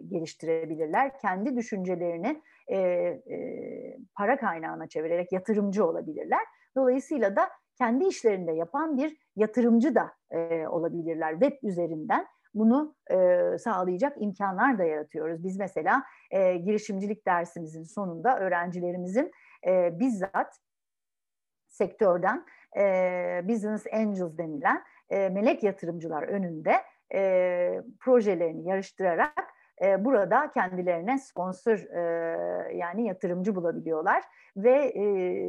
geliştirebilirler. 0.08 1.18
Kendi 1.18 1.56
düşüncelerini 1.56 2.42
e, 2.66 2.78
e, 2.78 3.98
para 4.14 4.36
kaynağına 4.36 4.88
çevirerek 4.88 5.32
yatırımcı 5.32 5.86
olabilirler. 5.86 6.42
Dolayısıyla 6.76 7.36
da 7.36 7.48
kendi 7.78 8.04
işlerinde 8.04 8.52
yapan 8.52 8.96
bir 8.96 9.16
yatırımcı 9.36 9.94
da 9.94 10.12
e, 10.30 10.66
olabilirler 10.66 11.32
web 11.32 11.68
üzerinden. 11.68 12.26
Bunu 12.54 12.94
e, 13.10 13.58
sağlayacak 13.58 14.22
imkanlar 14.22 14.78
da 14.78 14.84
yaratıyoruz. 14.84 15.44
Biz 15.44 15.58
mesela 15.58 16.02
e, 16.30 16.56
girişimcilik 16.56 17.26
dersimizin 17.26 17.82
sonunda 17.82 18.38
öğrencilerimizin 18.38 19.32
e, 19.66 20.00
bizzat 20.00 20.58
sektörden 21.68 22.44
e, 22.76 23.42
Business 23.44 23.86
Angels 23.92 24.38
denilen 24.38 24.82
e, 25.10 25.28
melek 25.28 25.62
yatırımcılar 25.62 26.22
önünde 26.22 26.82
e, 27.14 27.82
projelerini 28.00 28.68
yarıştırarak 28.68 29.52
e, 29.82 30.04
burada 30.04 30.50
kendilerine 30.50 31.18
sponsor 31.18 31.78
e, 31.78 32.76
yani 32.76 33.06
yatırımcı 33.06 33.54
bulabiliyorlar 33.54 34.22
ve 34.56 34.92
e, 34.94 35.02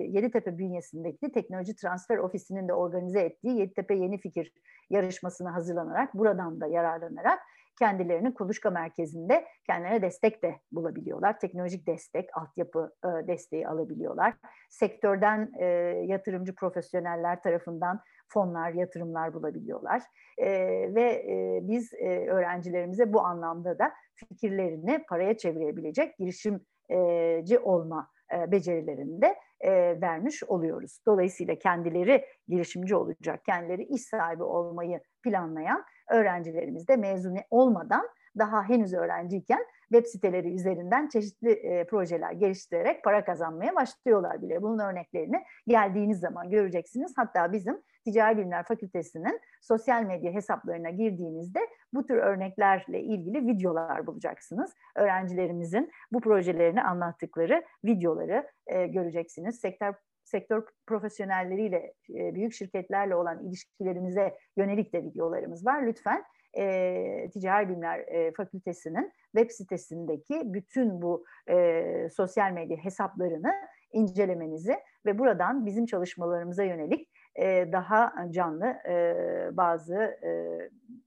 Yeditepe 0.09 0.57
bünyesindeki 0.57 1.31
Teknoloji 1.31 1.75
Transfer 1.75 2.17
Ofisi'nin 2.17 2.67
de 2.67 2.73
organize 2.73 3.19
ettiği 3.19 3.59
Yeditepe 3.59 3.95
Yeni 3.95 4.17
Fikir 4.17 4.53
yarışmasına 4.89 5.53
hazırlanarak 5.55 6.13
buradan 6.13 6.61
da 6.61 6.67
yararlanarak 6.67 7.39
kendilerini 7.79 8.33
kuluçka 8.33 8.69
merkezinde 8.69 9.45
kendilerine 9.65 10.01
destek 10.01 10.43
de 10.43 10.55
bulabiliyorlar. 10.71 11.39
Teknolojik 11.39 11.87
destek, 11.87 12.37
altyapı 12.37 12.93
e, 13.05 13.27
desteği 13.27 13.67
alabiliyorlar. 13.67 14.33
Sektörden 14.69 15.51
e, 15.59 15.65
yatırımcı 16.05 16.55
profesyoneller 16.55 17.41
tarafından 17.41 17.99
fonlar, 18.27 18.73
yatırımlar 18.73 19.33
bulabiliyorlar. 19.33 20.01
E, 20.37 20.49
ve 20.95 21.01
e, 21.01 21.59
biz 21.61 21.93
e, 21.93 22.27
öğrencilerimize 22.27 23.13
bu 23.13 23.21
anlamda 23.21 23.79
da 23.79 23.91
fikirlerini 24.15 25.03
paraya 25.09 25.37
çevirebilecek 25.37 26.17
girişimci 26.17 27.59
olma 27.59 28.09
e, 28.33 28.51
becerilerini 28.51 29.21
de 29.21 29.35
e, 29.61 30.01
vermiş 30.01 30.43
oluyoruz. 30.43 30.99
Dolayısıyla 31.07 31.55
kendileri 31.55 32.25
girişimci 32.47 32.95
olacak, 32.95 33.45
kendileri 33.45 33.83
iş 33.83 34.01
sahibi 34.01 34.43
olmayı 34.43 35.01
planlayan 35.23 35.85
öğrencilerimiz 36.09 36.87
de 36.87 36.95
mezun 36.95 37.37
olmadan 37.49 38.09
daha 38.37 38.63
henüz 38.69 38.93
öğrenciyken 38.93 39.65
web 39.91 40.05
siteleri 40.05 40.53
üzerinden 40.53 41.07
çeşitli 41.07 41.51
e, 41.51 41.85
projeler 41.85 42.31
geliştirerek 42.31 43.03
para 43.03 43.25
kazanmaya 43.25 43.75
başlıyorlar 43.75 44.41
bile. 44.41 44.61
Bunun 44.61 44.79
örneklerini 44.79 45.43
geldiğiniz 45.67 46.19
zaman 46.19 46.49
göreceksiniz. 46.49 47.13
Hatta 47.15 47.53
bizim 47.53 47.81
Ticari 48.05 48.37
Bilimler 48.37 48.63
Fakültesi'nin 48.63 49.39
sosyal 49.61 50.03
medya 50.03 50.31
hesaplarına 50.31 50.89
girdiğinizde 50.89 51.59
bu 51.93 52.05
tür 52.05 52.17
örneklerle 52.17 53.01
ilgili 53.01 53.47
videolar 53.47 54.07
bulacaksınız. 54.07 54.73
Öğrencilerimizin 54.95 55.91
bu 56.11 56.21
projelerini 56.21 56.83
anlattıkları 56.83 57.63
videoları 57.85 58.47
e, 58.67 58.87
göreceksiniz. 58.87 59.59
Sektör 59.59 59.93
sektör 60.33 60.63
profesyonelleriyle, 60.87 61.93
e, 62.09 62.35
büyük 62.35 62.53
şirketlerle 62.53 63.15
olan 63.15 63.45
ilişkilerimize 63.45 64.37
yönelik 64.57 64.93
de 64.93 65.03
videolarımız 65.03 65.65
var. 65.65 65.83
Lütfen 65.83 66.23
e, 66.57 67.29
Ticari 67.33 67.69
Bilimler 67.69 67.99
e, 67.99 68.31
Fakültesi'nin 68.31 69.11
web 69.35 69.49
sitesindeki 69.49 70.53
bütün 70.53 71.01
bu 71.01 71.25
e, 71.49 72.09
sosyal 72.09 72.51
medya 72.51 72.77
hesaplarını 72.77 73.53
incelemenizi 73.91 74.75
ve 75.05 75.19
buradan 75.19 75.65
bizim 75.65 75.85
çalışmalarımıza 75.85 76.63
yönelik 76.63 77.09
e, 77.35 77.71
daha 77.71 78.13
canlı 78.29 78.65
e, 78.65 79.15
bazı 79.51 79.95
e, 80.23 80.59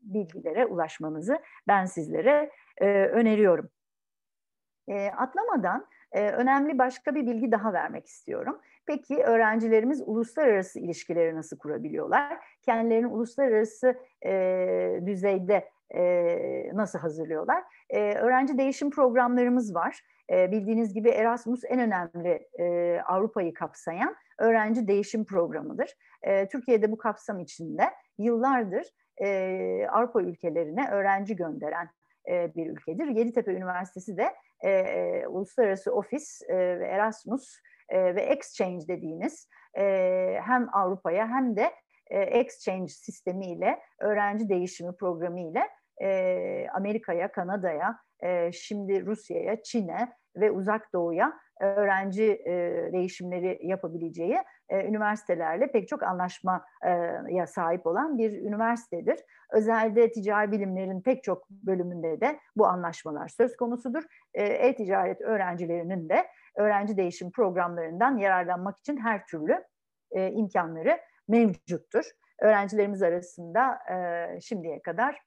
bilgilere 0.02 0.66
ulaşmanızı 0.66 1.38
ben 1.68 1.84
sizlere 1.84 2.50
e, 2.78 2.86
öneriyorum. 3.06 3.70
E, 4.88 5.10
atlamadan 5.10 5.86
e, 6.12 6.30
önemli 6.30 6.78
başka 6.78 7.14
bir 7.14 7.26
bilgi 7.26 7.52
daha 7.52 7.72
vermek 7.72 8.06
istiyorum. 8.06 8.60
Peki 8.87 9.22
öğrencilerimiz 9.22 10.03
uluslararası 10.07 10.81
ilişkileri 10.81 11.37
nasıl 11.37 11.59
kurabiliyorlar? 11.59 12.38
Kendilerini 12.62 13.07
uluslararası 13.07 13.94
e, 14.27 15.01
düzeyde 15.07 15.70
e, 15.94 16.70
nasıl 16.75 16.99
hazırlıyorlar? 16.99 17.64
E, 17.90 18.14
öğrenci 18.14 18.59
değişim 18.59 18.90
programlarımız 18.90 19.75
var. 19.75 20.01
E, 20.31 20.51
bildiğiniz 20.53 20.94
gibi 20.94 21.09
Erasmus 21.09 21.61
en 21.68 21.81
önemli 21.81 22.49
e, 22.59 22.99
Avrupa'yı 23.01 23.55
kapsayan 23.55 24.16
öğrenci 24.38 24.88
değişim 24.88 25.25
programıdır. 25.25 25.96
E, 26.22 26.49
Türkiye'de 26.49 26.92
bu 26.92 26.99
kapsam 26.99 27.40
içinde 27.40 27.85
yıllardır 28.18 28.87
e, 29.22 29.87
Avrupa 29.92 30.22
ülkelerine 30.22 30.90
öğrenci 30.90 31.37
gönderen 31.37 31.88
e, 32.31 32.55
bir 32.55 32.66
ülkedir. 32.66 33.07
Yeditepe 33.07 33.53
Üniversitesi 33.53 34.16
de 34.16 34.35
e, 34.64 35.27
Uluslararası 35.27 35.92
Ofis 35.92 36.42
ve 36.49 36.87
Erasmus 36.87 37.61
e, 37.88 38.14
ve 38.14 38.22
Exchange 38.22 38.88
dediğiniz 38.88 39.49
e, 39.79 39.83
hem 40.42 40.68
Avrupa'ya 40.72 41.29
hem 41.29 41.57
de 41.57 41.72
e, 42.11 42.20
Exchange 42.20 42.88
sistemiyle, 42.88 43.81
öğrenci 44.01 44.49
değişimi 44.49 44.96
programı 44.96 45.40
e, 46.03 46.66
Amerika'ya, 46.75 47.33
Kanada'ya, 47.33 47.99
e, 48.22 48.53
şimdi 48.53 49.07
Rusya'ya, 49.07 49.62
Çin'e 49.62 50.12
ve 50.37 50.51
Uzak 50.51 50.92
Doğu'ya 50.92 51.33
öğrenci 51.61 52.25
e, 52.25 52.53
değişimleri 52.92 53.59
yapabileceği 53.62 54.38
e, 54.68 54.85
üniversitelerle 54.85 55.70
pek 55.72 55.88
çok 55.88 56.02
anlaşmaya 56.02 57.46
sahip 57.46 57.87
olan 57.87 58.18
bir 58.18 58.33
üniversitedir. 58.33 59.20
Özelde 59.52 60.12
ticari 60.12 60.52
bilimlerin 60.52 61.00
pek 61.00 61.22
çok 61.22 61.50
bölümünde 61.50 62.20
de 62.20 62.40
bu 62.57 62.66
anlaşmalar 62.66 63.29
söz 63.29 63.57
konusudur. 63.57 64.02
E, 64.35 64.44
e-ticaret 64.44 65.20
öğrencilerinin 65.20 66.09
de 66.09 66.26
öğrenci 66.57 66.96
değişim 66.96 67.31
programlarından 67.31 68.16
yararlanmak 68.16 68.79
için 68.79 68.96
her 68.96 69.26
türlü 69.26 69.64
e, 70.11 70.31
imkanları 70.31 70.98
mevcuttur. 71.29 72.05
Öğrencilerimiz 72.40 73.02
arasında 73.02 73.79
şimdiye 74.40 74.83
kadar 74.83 75.22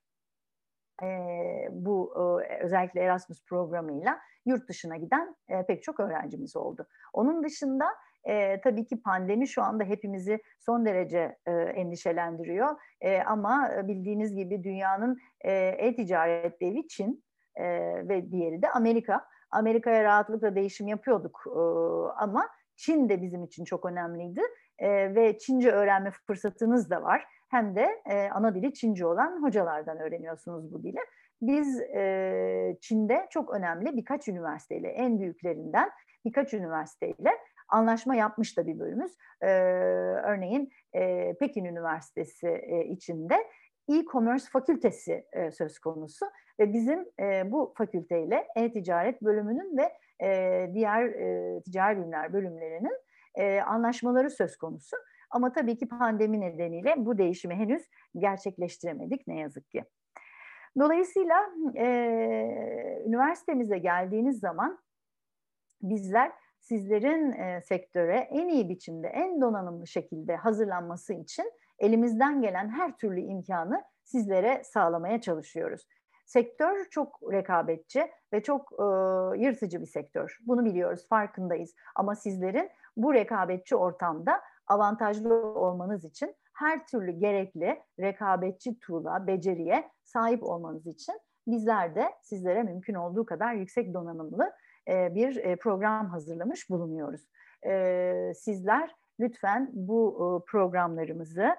bu 1.70 2.14
özellikle 2.60 3.00
Erasmus 3.00 3.44
programıyla 3.44 4.18
yurt 4.46 4.68
dışına 4.68 4.96
giden 4.96 5.36
pek 5.66 5.82
çok 5.82 6.00
öğrencimiz 6.00 6.56
oldu. 6.56 6.86
Onun 7.12 7.44
dışında 7.44 7.84
e, 8.24 8.60
tabii 8.60 8.86
ki 8.86 9.02
pandemi 9.02 9.48
şu 9.48 9.62
anda 9.62 9.84
hepimizi 9.84 10.42
son 10.58 10.86
derece 10.86 11.36
e, 11.46 11.52
endişelendiriyor. 11.52 12.76
E, 13.00 13.22
ama 13.22 13.70
bildiğiniz 13.82 14.34
gibi 14.34 14.64
dünyanın 14.64 15.18
e-ticaret 15.40 16.60
devi 16.60 16.88
Çin 16.88 17.24
e, 17.56 17.64
ve 18.08 18.30
diğeri 18.30 18.62
de 18.62 18.70
Amerika. 18.70 19.24
Amerika'ya 19.50 20.04
rahatlıkla 20.04 20.54
değişim 20.54 20.88
yapıyorduk 20.88 21.44
e, 21.46 21.60
ama 22.16 22.48
Çin 22.76 23.08
de 23.08 23.22
bizim 23.22 23.44
için 23.44 23.64
çok 23.64 23.84
önemliydi 23.84 24.40
e, 24.78 25.14
ve 25.14 25.38
Çince 25.38 25.70
öğrenme 25.70 26.10
fırsatınız 26.26 26.90
da 26.90 27.02
var. 27.02 27.24
Hem 27.50 27.76
de 27.76 28.02
e, 28.06 28.28
ana 28.30 28.54
dili 28.54 28.74
Çince 28.74 29.06
olan 29.06 29.42
hocalardan 29.42 29.98
öğreniyorsunuz 29.98 30.72
bu 30.72 30.82
dili. 30.82 30.98
Biz 31.42 31.80
e, 31.80 32.76
Çin'de 32.80 33.26
çok 33.30 33.54
önemli 33.54 33.96
birkaç 33.96 34.28
üniversiteyle, 34.28 34.88
en 34.88 35.20
büyüklerinden 35.20 35.90
birkaç 36.24 36.54
üniversiteyle 36.54 37.30
anlaşma 37.70 38.14
yapmış 38.14 38.56
da 38.56 38.66
bir 38.66 38.78
bölümümüz. 38.78 39.16
E, 39.40 39.50
örneğin 40.24 40.72
e, 40.92 41.34
Pekin 41.34 41.64
Üniversitesi 41.64 42.48
e, 42.48 42.84
içinde 42.84 43.36
e-commerce 43.88 44.44
fakültesi 44.52 45.24
e, 45.32 45.50
söz 45.50 45.78
konusu 45.78 46.26
ve 46.60 46.72
bizim 46.72 47.06
e, 47.20 47.50
bu 47.52 47.74
fakülteyle 47.76 48.46
e-ticaret 48.56 49.22
bölümünün 49.22 49.76
ve 49.76 49.92
e, 50.26 50.70
diğer 50.74 51.04
e, 51.04 51.60
ticari 51.62 51.98
bilimler 51.98 52.32
bölümlerinin 52.32 52.96
e, 53.34 53.60
anlaşmaları 53.60 54.30
söz 54.30 54.56
konusu. 54.56 54.96
Ama 55.30 55.52
tabii 55.52 55.78
ki 55.78 55.88
pandemi 55.88 56.40
nedeniyle 56.40 56.94
bu 56.96 57.18
değişimi 57.18 57.54
henüz 57.54 57.82
gerçekleştiremedik 58.18 59.26
ne 59.26 59.38
yazık 59.38 59.70
ki. 59.70 59.84
Dolayısıyla 60.78 61.36
e, 61.76 61.86
üniversitemize 63.06 63.78
geldiğiniz 63.78 64.40
zaman 64.40 64.78
bizler 65.82 66.32
sizlerin 66.70 67.32
e, 67.32 67.62
sektöre 67.62 68.16
en 68.16 68.48
iyi 68.48 68.68
biçimde, 68.68 69.08
en 69.08 69.40
donanımlı 69.40 69.86
şekilde 69.86 70.36
hazırlanması 70.36 71.14
için 71.14 71.52
elimizden 71.78 72.42
gelen 72.42 72.68
her 72.68 72.96
türlü 72.96 73.20
imkanı 73.20 73.82
sizlere 74.04 74.62
sağlamaya 74.64 75.20
çalışıyoruz. 75.20 75.86
Sektör 76.26 76.84
çok 76.90 77.32
rekabetçi 77.32 78.10
ve 78.32 78.42
çok 78.42 78.72
e, 78.72 78.84
yırtıcı 79.42 79.80
bir 79.80 79.86
sektör. 79.86 80.38
Bunu 80.46 80.64
biliyoruz, 80.64 81.08
farkındayız. 81.08 81.74
Ama 81.94 82.14
sizlerin 82.14 82.70
bu 82.96 83.14
rekabetçi 83.14 83.76
ortamda 83.76 84.40
avantajlı 84.66 85.34
olmanız 85.34 86.04
için 86.04 86.34
her 86.54 86.86
türlü 86.86 87.12
gerekli 87.12 87.82
rekabetçi 88.00 88.78
tuğla, 88.78 89.26
beceriye 89.26 89.90
sahip 90.04 90.42
olmanız 90.42 90.86
için 90.86 91.14
bizler 91.46 91.94
de 91.94 92.10
sizlere 92.22 92.62
mümkün 92.62 92.94
olduğu 92.94 93.26
kadar 93.26 93.54
yüksek 93.54 93.94
donanımlı 93.94 94.52
bir 94.88 95.36
e, 95.36 95.56
program 95.56 96.08
hazırlamış 96.10 96.70
bulunuyoruz. 96.70 97.28
E, 97.66 98.32
sizler 98.34 98.94
lütfen 99.20 99.70
bu 99.72 100.44
programlarımızı 100.48 101.56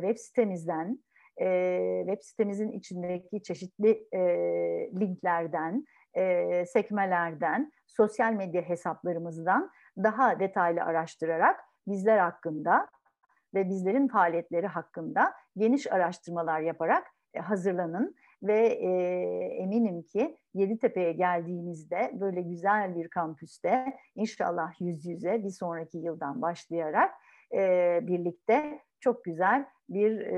web 0.00 0.16
sitemizden, 0.16 0.98
web 2.06 2.22
sitemizin 2.22 2.70
içindeki 2.70 3.42
çeşitli 3.42 4.06
linklerden, 5.00 5.86
sekmelerden, 6.66 7.72
sosyal 7.86 8.32
medya 8.32 8.62
hesaplarımızdan 8.62 9.70
daha 9.96 10.40
detaylı 10.40 10.82
araştırarak 10.82 11.60
bizler 11.88 12.18
hakkında 12.18 12.88
ve 13.54 13.68
bizlerin 13.68 14.08
faaliyetleri 14.08 14.66
hakkında 14.66 15.34
geniş 15.56 15.92
araştırmalar 15.92 16.60
yaparak 16.60 17.06
hazırlanın 17.42 18.16
ve 18.42 18.66
e, 18.66 18.90
eminim 19.62 20.02
ki 20.02 20.36
Yeditepe'ye 20.54 21.12
geldiğinizde 21.12 22.10
böyle 22.14 22.42
güzel 22.42 22.96
bir 22.96 23.08
kampüste 23.08 23.84
inşallah 24.14 24.80
yüz 24.80 25.06
yüze 25.06 25.44
bir 25.44 25.50
sonraki 25.50 25.98
yıldan 25.98 26.42
başlayarak 26.42 27.14
e, 27.54 28.00
birlikte 28.02 28.80
çok 29.00 29.24
güzel 29.24 29.66
bir 29.88 30.20
e, 30.20 30.36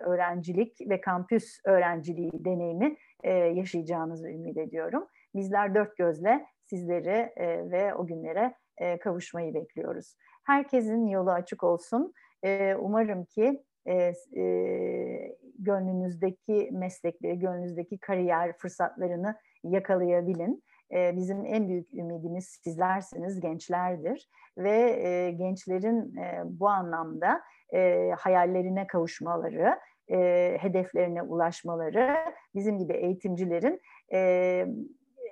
öğrencilik 0.00 0.76
ve 0.88 1.00
kampüs 1.00 1.58
öğrenciliği 1.64 2.44
deneyimi 2.44 2.96
e, 3.22 3.32
yaşayacağınızı 3.32 4.28
ümit 4.28 4.56
ediyorum. 4.56 5.06
Bizler 5.34 5.74
dört 5.74 5.96
gözle 5.96 6.46
sizleri 6.66 7.32
e, 7.36 7.70
ve 7.70 7.94
o 7.94 8.06
günlere 8.06 8.54
e, 8.78 8.98
kavuşmayı 8.98 9.54
bekliyoruz. 9.54 10.16
Herkesin 10.44 11.06
yolu 11.06 11.30
açık 11.30 11.64
olsun. 11.64 12.12
E, 12.42 12.74
umarım 12.74 13.24
ki 13.24 13.62
e, 13.88 14.12
e, 14.40 15.36
gönlünüzdeki 15.58 16.70
meslekleri, 16.72 17.38
gönlünüzdeki 17.38 17.98
kariyer 17.98 18.56
fırsatlarını 18.58 19.36
yakalayabilin. 19.64 20.62
E, 20.92 21.16
bizim 21.16 21.46
en 21.46 21.68
büyük 21.68 21.94
ümidimiz 21.94 22.60
sizlersiniz, 22.64 23.40
gençlerdir 23.40 24.28
ve 24.58 24.90
e, 24.90 25.30
gençlerin 25.30 26.16
e, 26.16 26.42
bu 26.44 26.68
anlamda 26.68 27.40
e, 27.74 28.10
hayallerine 28.18 28.86
kavuşmaları, 28.86 29.78
e, 30.10 30.56
hedeflerine 30.60 31.22
ulaşmaları 31.22 32.16
bizim 32.54 32.78
gibi 32.78 32.92
eğitimcilerin 32.92 33.80
e, 34.12 34.20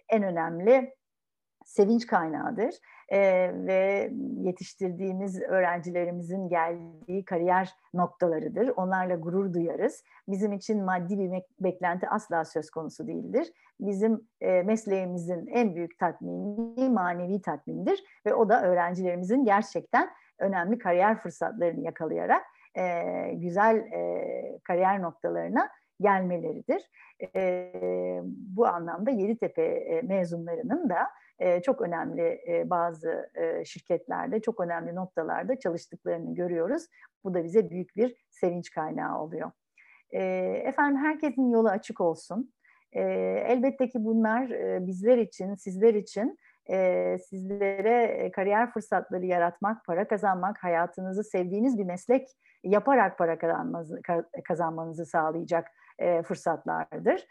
en 0.09 0.23
önemli 0.23 0.95
sevinç 1.65 2.07
kaynağıdır 2.07 2.75
e, 3.09 3.19
ve 3.55 4.11
yetiştirdiğimiz 4.41 5.43
öğrencilerimizin 5.43 6.49
geldiği 6.49 7.25
kariyer 7.25 7.75
noktalarıdır. 7.95 8.69
Onlarla 8.77 9.15
gurur 9.15 9.53
duyarız. 9.53 10.05
Bizim 10.29 10.53
için 10.53 10.85
maddi 10.85 11.19
bir 11.19 11.43
beklenti 11.61 12.09
asla 12.09 12.45
söz 12.45 12.71
konusu 12.71 13.07
değildir. 13.07 13.53
Bizim 13.81 14.29
e, 14.41 14.63
mesleğimizin 14.63 15.47
en 15.47 15.75
büyük 15.75 15.99
tatmini 15.99 16.89
manevi 16.89 17.43
tatmindir 17.43 18.05
ve 18.27 18.35
o 18.35 18.49
da 18.49 18.63
öğrencilerimizin 18.63 19.45
gerçekten 19.45 20.09
önemli 20.39 20.79
kariyer 20.79 21.19
fırsatlarını 21.19 21.81
yakalayarak 21.81 22.43
e, 22.75 23.33
güzel 23.35 23.77
e, 23.77 24.59
kariyer 24.65 25.03
noktalarına 25.03 25.69
gelmeleridir. 26.01 26.91
E, 27.35 27.73
bu 28.57 28.67
anlamda 28.67 29.11
Yeditepe 29.11 30.01
mezunlarının 30.03 30.89
da 30.89 31.09
çok 31.65 31.81
önemli 31.81 32.41
bazı 32.71 33.31
şirketlerde, 33.65 34.41
çok 34.41 34.61
önemli 34.61 34.95
noktalarda 34.95 35.59
çalıştıklarını 35.59 36.35
görüyoruz. 36.35 36.87
Bu 37.25 37.35
da 37.35 37.45
bize 37.45 37.71
büyük 37.71 37.97
bir 37.97 38.27
sevinç 38.31 38.71
kaynağı 38.71 39.21
oluyor. 39.21 39.51
Efendim 40.11 41.05
herkesin 41.05 41.51
yolu 41.51 41.69
açık 41.69 42.01
olsun. 42.01 42.53
Elbette 42.93 43.89
ki 43.89 44.05
bunlar 44.05 44.49
bizler 44.87 45.19
için, 45.19 45.55
sizler 45.55 45.95
için 45.95 46.39
sizlere 47.19 48.31
kariyer 48.31 48.71
fırsatları 48.71 49.27
yaratmak, 49.27 49.85
para 49.85 50.09
kazanmak, 50.09 50.65
hayatınızı 50.65 51.25
sevdiğiniz 51.25 51.79
bir 51.79 51.85
meslek 51.85 52.29
yaparak 52.65 53.19
para 53.19 53.39
kazanmanızı, 54.45 55.07
sağlayacak 55.07 55.69
fırsatlardır. 56.25 57.27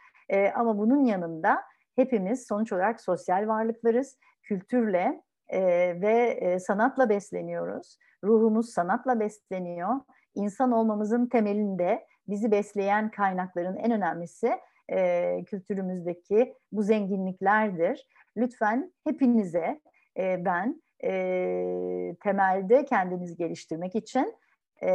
Ama 0.56 0.78
bunun 0.78 1.06
yanında 1.06 1.64
hepimiz 1.96 2.48
sonuç 2.48 2.74
olarak 2.74 3.02
sosyal 3.02 3.48
varlıklarız. 3.48 4.18
Kültürle 4.44 5.22
e, 5.48 5.62
ve 6.02 6.38
e, 6.42 6.60
sanatla 6.60 7.10
besleniyoruz. 7.10 7.98
Ruhumuz 8.24 8.70
sanatla 8.70 9.20
besleniyor. 9.20 9.96
İnsan 10.36 10.72
olmamızın 10.72 11.28
temelinde 11.28 12.06
bizi 12.28 12.52
besleyen 12.52 13.12
kaynakların 13.12 13.76
en 13.76 13.92
önemlisi 13.92 14.52
e, 14.90 15.44
kültürümüzdeki 15.44 16.56
bu 16.72 16.84
zenginliklerdir. 16.84 18.08
Lütfen 18.38 18.94
hepinize 19.04 19.82
e, 20.18 20.46
ben 20.46 20.82
e, 21.04 22.16
temelde 22.24 22.86
kendinizi 22.86 23.36
geliştirmek 23.36 23.96
için 23.96 24.36
e, 24.84 24.90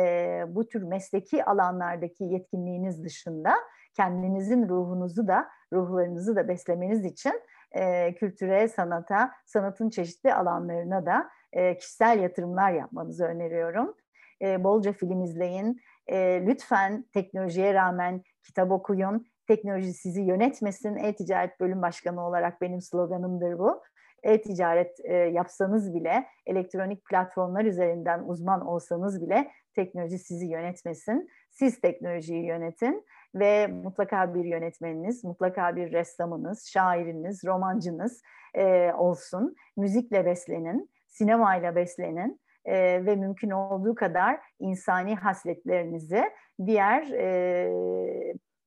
bu 0.49 0.69
tür 0.69 0.83
mesleki 0.83 1.45
alanlardaki 1.45 2.25
yetkinliğiniz 2.25 3.05
dışında 3.05 3.55
kendinizin 3.95 4.69
ruhunuzu 4.69 5.27
da 5.27 5.49
ruhlarınızı 5.73 6.37
da 6.37 6.49
beslemeniz 6.49 7.05
için 7.05 7.33
e, 7.73 8.15
kültüre, 8.15 8.69
sanata, 8.69 9.31
sanatın 9.47 9.91
çeşitli 9.91 10.35
alanlarına 10.35 11.07
da 11.07 11.31
e, 11.53 11.77
kişisel 11.77 12.21
yatırımlar 12.21 12.73
yapmanızı 12.73 13.25
öneriyorum. 13.25 13.95
E, 14.43 14.65
bolca 14.65 14.93
film 14.93 15.23
izleyin. 15.23 15.81
E, 16.07 16.47
lütfen 16.47 17.05
teknolojiye 17.15 17.75
rağmen 17.75 18.23
kitap 18.43 18.71
okuyun. 18.71 19.27
Teknoloji 19.47 19.93
sizi 19.93 20.21
yönetmesin. 20.21 20.97
E-Ticaret 20.97 21.61
Bölüm 21.61 21.83
Başkanı 21.83 22.27
olarak 22.27 22.61
benim 22.61 22.81
sloganımdır 22.81 23.59
bu. 23.59 23.83
E-ticaret 24.23 25.01
e, 25.05 25.15
yapsanız 25.15 25.95
bile, 25.95 26.27
elektronik 26.47 27.05
platformlar 27.05 27.65
üzerinden 27.65 28.23
uzman 28.27 28.67
olsanız 28.67 29.23
bile 29.23 29.51
teknoloji 29.75 30.19
sizi 30.19 30.47
yönetmesin. 30.47 31.31
Siz 31.51 31.81
teknolojiyi 31.81 32.45
yönetin 32.45 33.07
ve 33.35 33.67
mutlaka 33.67 34.35
bir 34.35 34.45
yönetmeniniz, 34.45 35.25
mutlaka 35.25 35.77
bir 35.77 35.93
ressamınız, 35.93 36.67
şairiniz, 36.67 37.45
romancınız 37.45 38.23
e, 38.55 38.93
olsun. 38.93 39.57
Müzikle 39.77 40.27
beslenin, 40.27 40.91
sinemayla 41.07 41.77
beslenin 41.77 42.41
e, 42.65 43.07
ve 43.07 43.17
mümkün 43.17 43.51
olduğu 43.51 43.95
kadar 43.95 44.41
insani 44.59 45.15
hasletlerinizi 45.17 46.25
diğer 46.67 47.11
e, 47.11 47.73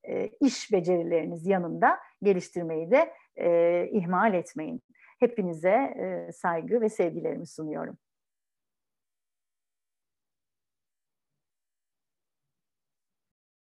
e, 0.04 0.28
iş 0.28 0.72
becerileriniz 0.72 1.48
yanında 1.48 2.00
geliştirmeyi 2.22 2.92
de 2.92 3.14
e, 3.36 3.88
ihmal 3.92 4.34
etmeyin. 4.34 4.82
Hepinize 5.20 5.70
e, 5.70 6.32
saygı 6.32 6.82
ve 6.82 6.90
sevgilerimi 6.90 7.48
sunuyorum. 7.48 7.98